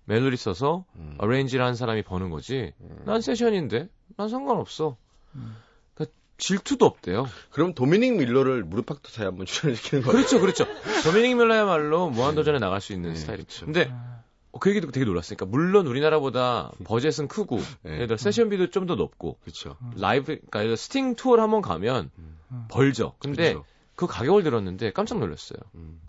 [0.06, 1.15] 멜로디 써서 음.
[1.17, 2.74] arrange를 한 사람이 버는 거지.
[2.80, 3.04] 음.
[3.06, 4.98] 난 세션인데 난 상관없어.
[5.36, 5.58] 음.
[5.93, 7.28] 그러니까 질투도 없대요.
[7.50, 10.15] 그럼 도미닉 밀러를 무릎팍도사에 한번 출연시키는 거예요.
[10.15, 10.65] 그렇죠, 그렇죠.
[11.04, 13.65] 도미닉 밀러야말로 무한도전에 나갈 수 있는 네, 스타일이죠.
[13.65, 13.65] 그렇죠.
[13.65, 14.24] 근데 어,
[14.60, 17.91] 그 얘기도 되게 놀랐으니까 물론 우리나라보다 버젯은 크고 네.
[17.94, 19.78] 예를 들어 세션비도 좀 더 높고 그렇죠.
[19.98, 22.65] 라이브 그러니까 스팅 투어를 한번 가면 음.
[22.70, 23.15] 벌죠.
[23.20, 23.65] 근데 그쵸.
[23.96, 25.60] 그 가격을 들었는데 깜짝 놀랐어요.
[25.76, 26.00] 음.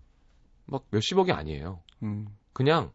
[0.67, 1.81] 막 몇십억이 아니에요.
[2.03, 2.27] 음.
[2.53, 2.91] 그냥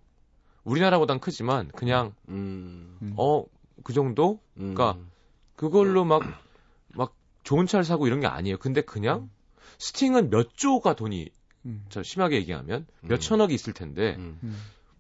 [0.64, 3.14] 우리나라보단 크지만 그냥 음.
[3.16, 4.40] 어그 정도?
[4.56, 5.10] 그러니까 음.
[5.56, 8.58] 그걸로 막막 좋은 차를 사고 이런 게 아니에요.
[8.58, 9.32] 근데 그냥 음.
[9.80, 11.30] 스팅은 몇 조가 돈이
[11.66, 11.86] 음.
[11.90, 14.18] 저 심하게 얘기하면 몇 천억이 있을 텐데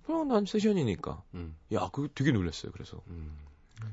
[0.06, 1.24] 그냥 난 세션이니까
[1.74, 2.72] 야 그거 되게 놀랐어요.
[2.72, 3.02] 그래서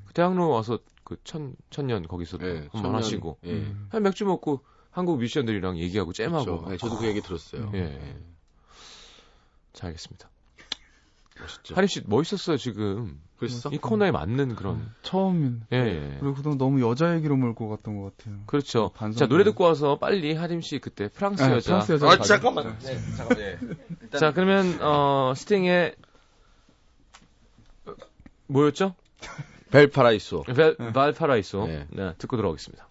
[0.06, 3.74] 그 대학로 와서 그 천 천년 거기서도 네, 한번 하시고 예.
[3.88, 6.68] 한 맥주 먹고 한국 뮤지션들이랑 얘기하고 잼하고.
[6.68, 7.70] 네, 저도 그 얘기 들었어요.
[7.74, 7.80] 예.
[7.84, 8.16] 네.
[9.72, 10.28] 자, 알겠습니다.
[11.40, 11.74] 멋있죠.
[11.74, 13.20] 하림 씨 멋있었어요 지금.
[13.38, 13.70] 그랬어?
[13.70, 14.76] 이 코너에 맞는 그런.
[14.76, 15.62] 음, 처음.
[15.72, 15.76] 예.
[15.76, 16.16] 예.
[16.20, 18.34] 그리고 너무 여자 얘기로 몰고 갔던 것 같아요.
[18.46, 18.92] 그렇죠.
[19.16, 21.80] 자 노래 듣고 와서 빨리 하림 씨 그때 프랑스 네, 여자.
[21.80, 22.08] 프랑스 여자.
[22.08, 22.76] 아 잠깐만.
[22.80, 23.38] 네, 잠깐만.
[23.38, 23.58] 예.
[24.02, 24.20] 일단...
[24.20, 25.94] 자 그러면 어 스팅의
[28.48, 28.94] 뭐였죠?
[29.70, 30.42] 벨파라이소.
[30.42, 31.66] 벨, 발파라이소.
[31.66, 31.86] 네.
[31.90, 32.88] 네, 듣고 들어오겠습니다.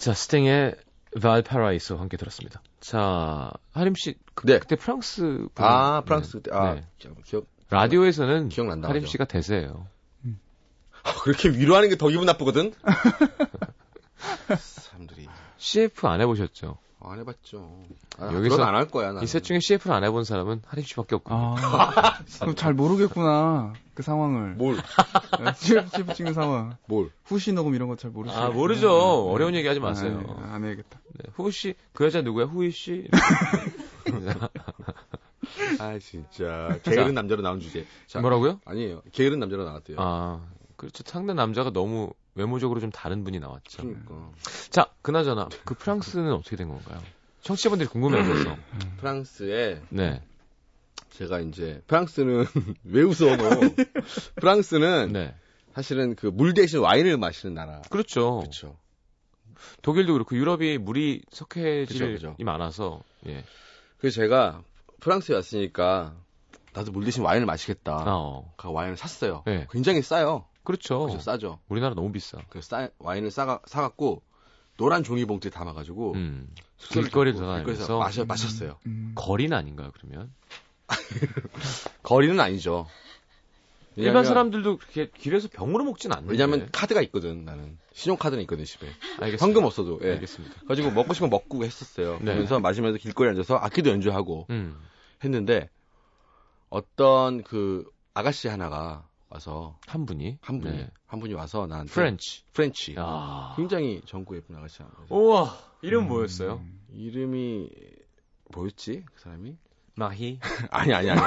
[0.00, 0.76] 자, 스팅의
[1.20, 2.62] 발파라이소 함께 들었습니다.
[2.80, 4.58] 자, 하림 씨, 그, 네.
[4.58, 5.20] 그때 프랑스
[5.54, 6.84] 분, 아, 프랑스 그때 아, 네.
[7.26, 8.88] 기억 라디오에서는 기억난다.
[8.88, 9.86] 하림 씨가 대세예요.
[10.24, 10.40] 음.
[11.02, 12.72] 아, 그렇게 위로하는 게 더 기분 나쁘거든.
[14.58, 16.78] 사람들이 CF 안 해보셨죠?
[17.02, 17.82] 안 해봤죠.
[18.18, 19.12] 아, 여기서 안 할 거야.
[19.22, 21.34] 이 셋 중에 CF를 안 해본 사람은 하림 씨밖에 없고.
[21.34, 24.54] 아, 그럼 잘 모르겠구나 그 상황을.
[24.54, 24.76] 뭘?
[25.56, 26.76] CF, CF 찍는 상황.
[26.86, 27.10] 뭘?
[27.24, 28.34] 후시 녹음 이런 거 잘 모르죠.
[28.36, 28.88] 아 모르죠.
[28.88, 29.32] 네.
[29.32, 30.22] 어려운 얘기하지 마세요.
[30.38, 30.52] 아, 네.
[30.52, 31.00] 안 해야겠다.
[31.18, 31.30] 네.
[31.34, 32.46] 후시 그 여자 누구야?
[32.46, 33.08] 후이 씨.
[35.78, 37.86] 아 진짜 게으른 남자로 나온 주제.
[38.06, 38.60] 자, 뭐라고요?
[38.64, 39.02] 아니에요.
[39.12, 39.96] 게으른 남자로 나왔대요.
[39.98, 40.40] 아
[40.76, 41.02] 그렇죠.
[41.06, 43.82] 상대 남자가 너무 외모적으로 좀 다른 분이 나왔죠.
[43.82, 44.30] 그러니까.
[44.70, 47.00] 자, 그나저나 그 프랑스는 어떻게 된 건가요?
[47.42, 48.56] 청취자분들이 궁금해하셔서.
[48.98, 50.22] 프랑스에 네.
[51.10, 52.46] 제가 이제 프랑스는
[52.84, 53.60] 왜 웃어 너?
[54.36, 55.34] 프랑스는 네.
[55.74, 57.82] 사실은 그 물 대신 와인을 마시는 나라.
[57.90, 58.38] 그렇죠.
[58.40, 58.76] 그렇죠.
[59.82, 63.44] 독일도 그렇고 유럽이 물이 석회질이 많아서 예.
[63.98, 64.62] 그래서 제가
[65.00, 66.14] 프랑스에 왔으니까
[66.72, 68.04] 나도 물 대신 와인을 마시겠다.
[68.06, 68.52] 어.
[68.56, 69.42] 그 와인을 샀어요.
[69.46, 69.66] 네.
[69.70, 70.44] 굉장히 싸요.
[70.62, 71.00] 그렇죠.
[71.00, 71.20] 그렇죠.
[71.20, 71.58] 싸죠.
[71.68, 72.38] 우리나라 너무 비싸.
[72.48, 74.22] 그 싸, 와인을 싸가, 사갖고
[74.76, 76.48] 노란 종이 봉투에 담아가지고 음.
[76.78, 78.78] 길거리 돌아다니면서 마셔, 마셨어요.
[78.86, 78.90] 음.
[78.90, 79.12] 음.
[79.14, 80.32] 거리는 아닌가요 그러면?
[82.02, 82.86] 거리는 아니죠.
[83.96, 86.32] 일반 사람들도 그렇게 길에서 병으로 먹진 않는데.
[86.32, 88.86] 왜냐면 카드가 있거든 나는 신용카드는 있거든 집에.
[89.18, 89.44] 알겠습니다.
[89.44, 89.98] 현금 없어도.
[90.02, 90.12] 예.
[90.12, 90.62] 알겠습니다.
[90.66, 92.18] 가지고 먹고 싶으면 먹고 했었어요.
[92.18, 92.26] 네.
[92.26, 94.78] 그러면서 마시면서 길거리 앉아서 악기도 연주하고 음.
[95.22, 95.68] 했는데
[96.68, 99.78] 어떤 그 아가씨 하나가 와서.
[99.86, 100.38] 한 분이?
[100.40, 100.76] 한 분이.
[100.76, 100.90] 네.
[101.06, 103.52] 한 분이 와서 나한테 French French 야.
[103.56, 106.62] 굉장히 젊고 예쁜 아가씨 우와 이름 음, 뭐였어요?
[106.92, 107.70] 이름이
[108.52, 109.56] 뭐였지 그 사람이?
[109.94, 110.38] 마히?
[110.70, 111.20] 아니 아니 아니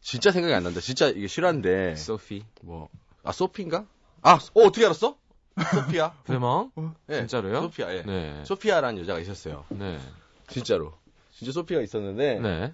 [0.00, 0.80] 진짜 생각이 안 난다.
[0.80, 1.96] 진짜 이게 실화인데.
[1.96, 2.44] 소피.
[2.62, 3.86] 뭐아 소피인가?
[4.22, 5.16] 아 어, 어떻게 알았어?
[5.74, 6.70] 소피아 대망?
[7.06, 7.60] 네, 진짜로요?
[7.62, 8.02] 소피아 예.
[8.02, 8.44] 네.
[8.44, 9.64] 소피아라는 여자가 있었어요.
[9.68, 9.98] 네.
[10.48, 10.94] 진짜로.
[11.32, 12.72] 진짜 소피가 있었는데 네.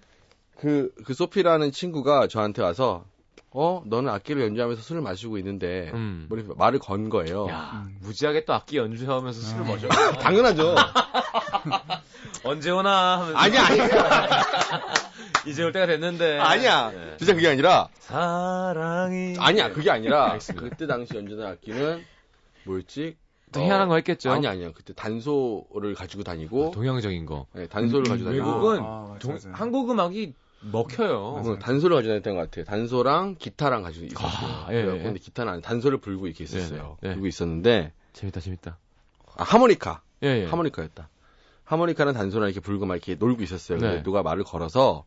[0.57, 3.05] 그, 그 소피라는 친구가 저한테 와서
[3.51, 6.27] 어, 너는 악기를 연주하면서 술을 마시고 있는데, 음.
[6.29, 7.49] 뭐 말을 건 거예요.
[7.49, 9.69] 야, 무지하게 또 악기 연주하면서 술을 아.
[9.69, 9.89] 마셔.
[10.21, 10.75] 당연하죠.
[12.45, 13.39] 언제 오나 하면서.
[13.39, 13.89] 아니야, 아니야.
[15.47, 16.39] 이제 올 때가 됐는데.
[16.39, 16.91] 아니야.
[16.91, 17.17] 네.
[17.19, 17.89] 진짜 그게 아니라.
[18.01, 19.37] 사랑이.
[19.39, 20.33] 아니야, 그게 아니라.
[20.33, 20.69] 알겠습니다.
[20.69, 22.05] 그때 당시 연주하는 악기는
[22.65, 23.17] 뭐였지?
[23.53, 24.33] 또 희한한 거 했겠죠.
[24.33, 24.73] 아니 아니요.
[24.75, 27.47] 그때 단소를 가지고 다니고 아, 동양적인 거.
[27.55, 28.47] 네, 단소를 음, 가지고 다니고.
[28.47, 30.35] 외국은 아, 동, 한국 음악이
[30.73, 31.19] 먹혀요.
[31.19, 32.65] 어, 단소를 가지고 다녔던 것 같아요.
[32.65, 34.29] 단소랑 기타랑 가지고 있었어요.
[34.31, 35.03] 아, 예, 예.
[35.03, 36.97] 근데 기타는 아니, 단소를 불고 이렇게 있었어요.
[37.05, 37.13] 예, 예.
[37.13, 38.79] 불고 있었는데 재밌다, 재밌다.
[39.37, 40.03] 아, 하모니카.
[40.23, 40.45] 예, 예.
[40.47, 41.09] 하모니카였다.
[41.65, 43.79] 하모니카는 단소랑 이렇게 불고 막 이렇게 놀고 있었어요.
[43.79, 44.03] 근데 네.
[44.03, 45.05] 누가 말을 걸어서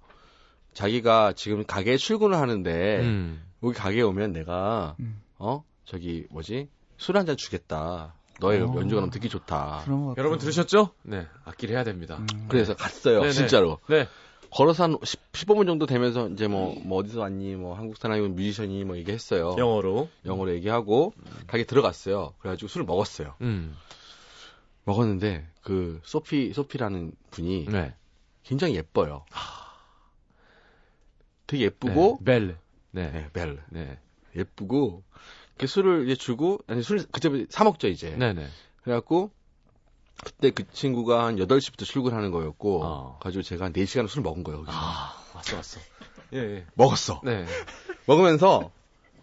[0.74, 3.42] 자기가 지금 가게에 출근을 하는데 음.
[3.64, 5.22] 여기 가게에 오면 내가 음.
[5.38, 8.14] 어 저기 뭐지 술 한 잔 주겠다.
[8.42, 8.74] 너의 어.
[8.76, 9.84] 연주가 너무 듣기 좋다.
[10.18, 10.92] 여러분 들으셨죠?
[11.04, 12.18] 네, 악기를 해야 됩니다.
[12.34, 12.46] 음.
[12.50, 13.32] 그래서 갔어요, 네네.
[13.34, 13.80] 진짜로.
[13.90, 14.08] 네.
[14.52, 18.84] 걸어서 한 10, 15분 정도 되면서 이제 뭐, 뭐 어디서 왔니, 뭐 한국 사람이 뮤지션이
[18.84, 19.56] 뭐 얘기했어요.
[19.58, 20.10] 영어로.
[20.26, 21.24] 영어로 얘기하고 음.
[21.48, 22.34] 가게 들어갔어요.
[22.40, 23.36] 그래가지고 술을 먹었어요.
[23.42, 23.76] 음.
[24.86, 27.94] 먹었는데 그 소피 소피라는 분이 네.
[28.44, 29.26] 굉장히 예뻐요.
[31.46, 32.58] 되게 예쁘고 네, 벨.
[32.92, 33.12] 네.
[33.12, 33.62] 네, 벨.
[33.70, 34.00] 네.
[34.36, 35.04] 예쁘고
[35.58, 38.16] 그 술을 이제 주고 아니 술 그때 사 먹죠 이제.
[38.16, 38.48] 네네.
[38.82, 39.32] 그래갖고
[40.24, 43.20] 그때 그 친구가 한 8시부터 출근하는 거였고 어.
[43.22, 44.60] 가지고 제가 한 4시간 술 먹은 거예요.
[44.60, 44.78] 여기서.
[44.78, 45.80] 아, 왔어 왔어.
[46.34, 46.66] 예, 예.
[46.76, 47.22] 먹었어.
[47.24, 47.46] 네.
[48.06, 48.72] 먹으면서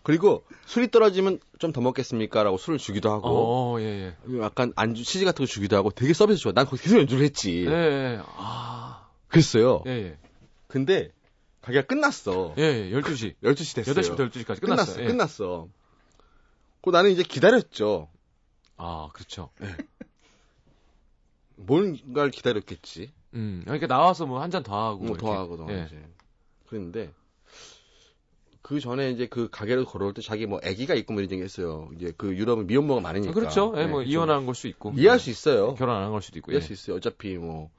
[0.03, 3.29] 그리고 술이 떨어지면 좀 더 먹겠습니까 라고 술을 주기도 하고.
[3.29, 4.39] 어, 예, 예.
[4.41, 6.53] 약간 안주 치즈 같은 거 주기도 하고 되게 서비스 좋아.
[6.53, 7.65] 난 거기 계속 연주를 했지.
[7.67, 8.21] 예, 예.
[8.37, 9.09] 아.
[9.29, 9.83] 그랬어요.
[9.87, 10.19] 예, 예.
[10.69, 11.11] 근데
[11.63, 12.55] 가게가 끝났어.
[12.59, 12.91] 예, 예.
[12.93, 13.35] 12시.
[13.43, 13.95] 12시 됐어요.
[13.95, 14.95] 8시부터 12시까지 끝났어.
[14.95, 15.03] 끝났어.
[15.03, 15.07] 예.
[15.07, 15.69] 끝났어.
[16.83, 18.09] 그 나는 이제 기다렸죠.
[18.77, 19.51] 아, 그렇죠.
[19.63, 19.75] 예.
[21.57, 23.13] 뭔가를 기다렸겠지.
[23.35, 25.05] 음, 그러니까 나와서 뭐 한 잔 더 하고.
[25.05, 25.85] 뭐 더 하고 더 예.
[25.87, 26.03] 이제.
[26.67, 27.13] 그랬는데
[28.63, 31.89] 그 전에 이제 그 가게를 걸어올 때 자기 뭐 아기가 있고 뭐 이런 얘기 했어요.
[31.97, 33.31] 이제 그 유럽은 미혼모가 많으니까.
[33.31, 33.73] 아, 그렇죠.
[33.77, 34.93] 예, 네, 뭐 이혼한 걸수 있고.
[34.97, 35.75] 이해할 수 있어요.
[35.75, 36.51] 결혼 안 한 걸 수도 있고.
[36.51, 36.67] 이해할 예.
[36.67, 36.97] 수 있어요.
[36.97, 37.71] 어차피 뭐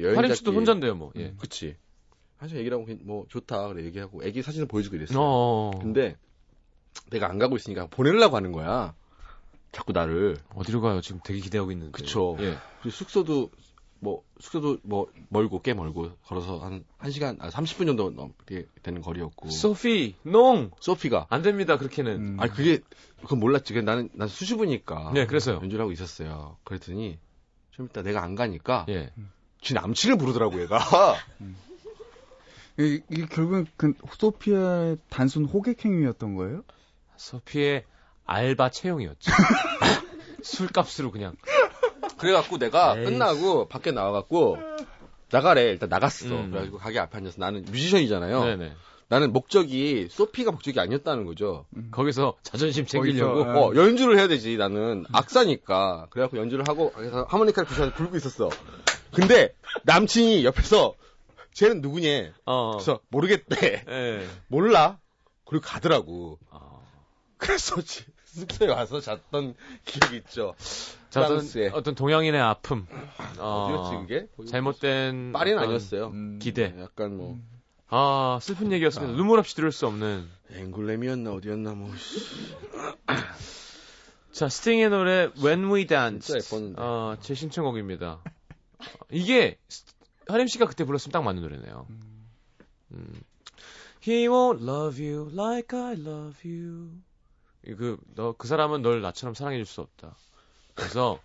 [0.00, 1.12] 여행 하림 씨도 혼자인데요, 뭐.
[1.16, 1.26] 예.
[1.26, 1.76] 음, 그치.
[2.40, 5.18] 사실 얘기를 하고 뭐 좋다 그래 얘기하고 아기 사진을 보여주고 이랬어요.
[5.20, 5.70] 어.
[5.80, 6.16] 근데
[7.10, 8.94] 내가 안 가고 있으니까 보내려고 하는 거야.
[9.72, 11.00] 자꾸 나를 어디로 가요?
[11.00, 11.92] 지금 되게 기대하고 있는데.
[11.92, 12.36] 그쵸.
[12.40, 12.56] 예.
[12.88, 13.50] 숙소도
[14.00, 19.48] 뭐 숙소도 뭐 멀고 꽤 멀고 걸어서 한 1시간 아 30분 정도 넘게 되는 거리였고.
[19.48, 20.70] 소피, 농.
[20.80, 21.78] 소피가 안 됩니다.
[21.78, 22.16] 그렇게는.
[22.16, 22.36] 음.
[22.38, 22.80] 아 그게
[23.22, 23.80] 그건 몰랐지.
[23.82, 25.12] 나는 난 수줍으니까.
[25.14, 25.56] 네, 그래서요.
[25.56, 26.58] 연주를 하고 있었어요.
[26.64, 27.18] 그랬더니
[27.70, 29.10] 좀 이따 내가 안 가니까 예.
[29.60, 30.78] 지 남친을 부르더라고 얘가.
[31.40, 31.56] 음.
[32.78, 36.64] 이게, 이게 결국은 그 소피아의 단순 호객 행위였던 거예요?
[37.16, 37.84] 소피의
[38.26, 39.30] 알바 채용이었죠.
[40.42, 41.34] 술값으로 그냥.
[42.18, 43.04] 그래갖고 내가 에이.
[43.04, 44.58] 끝나고 밖에 나와갖고
[45.30, 46.26] 나가래 일단 나갔어.
[46.26, 46.50] 음.
[46.50, 48.44] 그래가지고 가게 앞에 앉아서 나는 뮤지션이잖아요.
[48.44, 48.72] 네네.
[49.08, 51.66] 나는 목적이 소피가 목적이 아니었다는 거죠.
[51.76, 51.88] 음.
[51.90, 54.56] 거기서 자존심 챙기려고 거기서, 어, 연주를 해야 되지.
[54.56, 56.06] 나는 악사니까.
[56.10, 58.48] 그래갖고 연주를 하고 그래서 하모니카를 부셔서 불고 있었어.
[59.14, 59.54] 근데
[59.84, 60.94] 남친이 옆에서
[61.52, 62.32] 쟤는 누구냐?
[62.46, 62.72] 어.
[62.72, 63.84] 그래서 모르겠대.
[63.84, 64.26] 네.
[64.48, 64.98] 몰라.
[65.44, 66.38] 그리고 가더라고.
[66.50, 66.82] 어.
[67.36, 67.76] 그래서
[68.32, 70.54] 숙소에 와서 잤던 기억이 있죠.
[71.10, 72.86] 자던 어떤 동양인의 아픔.
[73.38, 74.26] 어, 어디였지 그게?
[74.50, 76.06] 잘못된 파리는 아니었어요.
[76.08, 76.74] 음, 기대.
[76.78, 77.38] 약간 뭐.
[77.88, 79.12] 아 슬픈 얘기였습니다.
[79.12, 79.16] 아.
[79.16, 80.26] 눈물 없이 들을 수 없는.
[80.50, 81.90] 앵글렘이었나 어디였나 뭐.
[84.32, 86.74] 자 스팅의 노래 When We Dance.
[86.78, 88.22] 어, 제 신청곡입니다.
[89.10, 89.58] 이게
[90.26, 91.86] 하림 씨가 그때 불렀으면 딱 맞는 노래네요.
[92.92, 93.20] 음.
[94.06, 96.92] He won't love you like I love you.
[97.64, 100.16] 그, 너, 그 사람은 널 나처럼 사랑해줄 수 없다.
[100.74, 101.20] 그래서,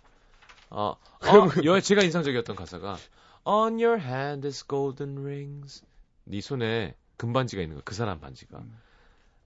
[0.70, 2.96] 어, 어 여, 제가 인상적이었던 가사가,
[3.46, 5.84] On your hand is golden rings.
[6.24, 8.62] 네 손에 금반지가 있는 거, 그 사람 반지가.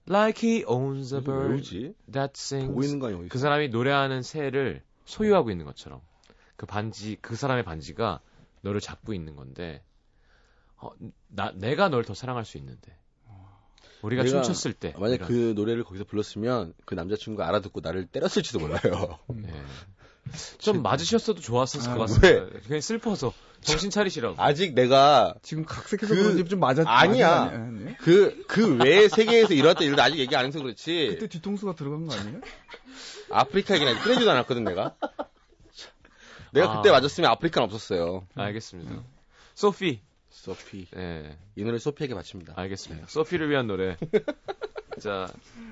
[0.07, 2.97] Like he owns a bird that sings.
[3.29, 6.01] 그 사람이 노래하는 새를 소유하고 있는 것처럼.
[6.57, 8.19] 그 반지, 그 사람의 반지가
[8.61, 9.81] 너를 잡고 있는 건데,
[10.77, 10.91] 어,
[11.27, 12.97] 나, 내가 널 더 사랑할 수 있는데.
[14.03, 14.93] 우리가 춤췄을 때.
[14.97, 15.27] 만약 이런.
[15.27, 19.17] 그 노래를 거기서 불렀으면 그 남자친구가 알아듣고 나를 때렸을지도 몰라요.
[19.29, 19.49] 네.
[20.57, 22.27] 좀 맞으셨어도 좋았을 아, 것 같습니다.
[22.27, 22.59] 왜?
[22.65, 24.35] 그냥 슬퍼서 정신 차리시라고.
[24.41, 27.69] 아직 내가 지금 각색해서 그, 좀 맞았 아니야.
[27.99, 31.07] 그그 그 외의 세계에서 일어났던 일도 아직 얘기 안 해서 그렇지.
[31.11, 32.41] 그때 뒤통수가 들어간 거 아니에요?
[33.31, 34.95] 아프리카 얘기는 끊어지도 않았거든 내가.
[36.51, 36.77] 내가 아.
[36.77, 38.27] 그때 맞았으면 아프리카는 없었어요.
[38.35, 38.91] 알겠습니다.
[38.91, 39.03] 음.
[39.55, 40.01] 소피
[40.47, 40.87] 소피.
[40.91, 41.37] 네.
[41.55, 42.53] 이 노래 소피에게 바칩니다.
[42.57, 43.05] 알겠습니다.
[43.05, 43.11] 네.
[43.11, 43.95] 소피를 위한 노래.
[44.99, 45.31] 자,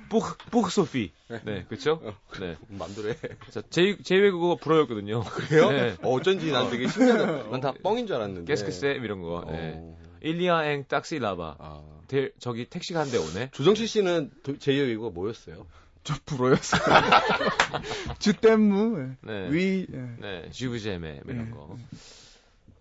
[0.10, 1.12] 뽀크, 뽀크 소피.
[1.44, 2.00] 네, 그쵸?
[2.02, 2.56] 어, 네.
[2.70, 3.16] 맘대로 해.
[3.50, 5.24] 자, 제, 제 외국어 불어였거든요.
[5.26, 5.72] 그래요?
[5.72, 5.98] 네.
[6.02, 7.50] 어, 어쩐지 난 되게 신기하다.
[7.50, 8.46] 난 다 뻥인 줄 알았는데.
[8.46, 9.44] 게스크쌤 이런 거.
[9.52, 9.74] 네.
[9.76, 9.98] 어.
[10.22, 11.58] 일리아엥 딱시 라바.
[11.60, 11.84] 아.
[12.08, 13.50] 대, 저기 택시가 한 대 오네.
[13.52, 15.68] 조정실 씨는 제2외국어 뭐였어요?
[16.04, 16.82] 저 불어였어요.
[18.20, 19.16] 주댐무.
[19.22, 19.52] 네.
[19.52, 19.86] 위.
[19.90, 20.50] 네.
[20.50, 21.52] 주브제메 이런 네.
[21.52, 21.78] 거.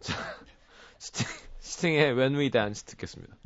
[0.01, 0.15] 자,
[0.99, 1.27] 스팅.
[1.71, 3.40] 스팅의 When We Dance 듣겠습니다.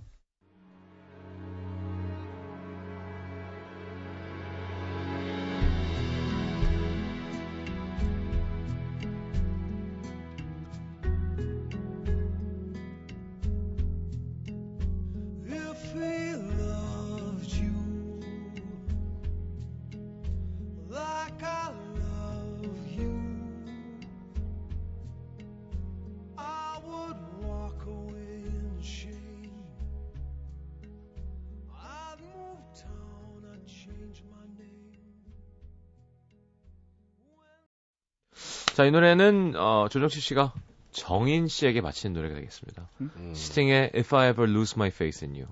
[38.74, 40.52] 자, 이 노래는 어, 조정치 씨가
[40.90, 42.88] 정인 씨에게 바치는 노래가 되겠습니다.
[43.02, 43.32] 음.
[43.32, 45.46] 스팅의 If I Ever Lose My Faith in You.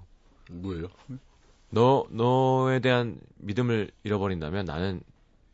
[0.50, 0.88] 뭐예요?
[1.70, 5.02] 너 너에 대한 믿음을 잃어버린다면 나는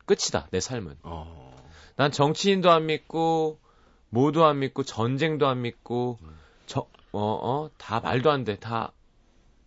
[0.06, 0.48] 끝이다.
[0.50, 0.96] 내 삶은.
[1.02, 1.54] 어.
[1.96, 3.60] 난 정치인도 안 믿고
[4.08, 6.38] 모도 안 믿고 전쟁도 안 믿고 음.
[6.64, 8.56] 저어어 다 말도 안 돼.
[8.56, 8.92] 다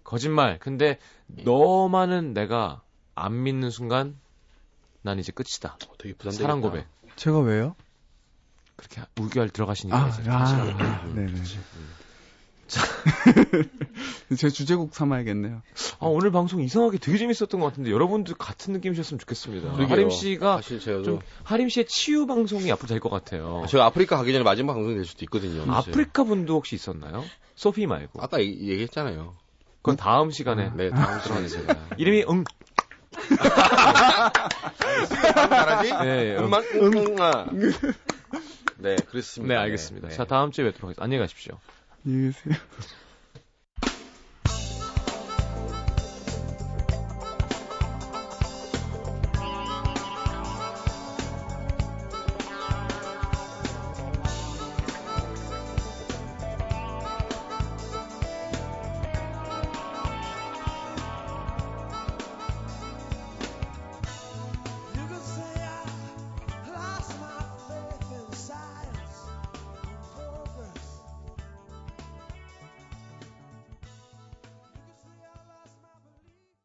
[0.04, 0.58] 거짓말.
[0.58, 0.98] 근데
[1.28, 2.82] 너만은 내가
[3.14, 4.20] 안 믿는 순간
[5.04, 5.78] 난 이제 끝이다.
[5.88, 6.88] 어, 되게 부담 사랑 고백.
[7.16, 7.76] 제가 왜요?
[8.82, 11.34] 그렇게 우결 들어가시니까 아, 이제 아, 네네.
[12.68, 12.82] 자,
[14.38, 15.62] 제 주제곡 삼아야겠네요.
[16.00, 19.74] 아, 오늘 방송 이상하게 되게 재밌었던 것 같은데 여러분들 같은 느낌이셨으면 좋겠습니다.
[19.74, 19.88] 그러게요.
[19.90, 20.62] 하림 씨가
[21.04, 23.66] 좀 하림 씨의 치유 방송이 앞으로 될 것 같아요.
[23.68, 25.70] 제가 아프리카 가기 전에 마지막 방송이 될 수도 있거든요.
[25.72, 27.24] 아프리카 분도 혹시 있었나요?
[27.56, 28.22] 소피 말고.
[28.24, 29.36] 아까 얘기했잖아요.
[29.82, 30.72] 그건 다음 시간에.
[30.76, 31.76] 네, 다음 시간에 제가.
[31.98, 32.44] 이름이 응.
[35.50, 35.90] 잘하지?
[36.06, 37.46] 네, 응만 응아.
[38.78, 39.54] 네, 그렇습니다.
[39.54, 40.10] 네, 알겠습니다.
[40.10, 40.16] 네.
[40.16, 41.04] 자, 다음 주에 뵙도록 하겠습니다.
[41.04, 41.60] 안녕히 가십시오.
[42.06, 42.56] 안녕히 계세요.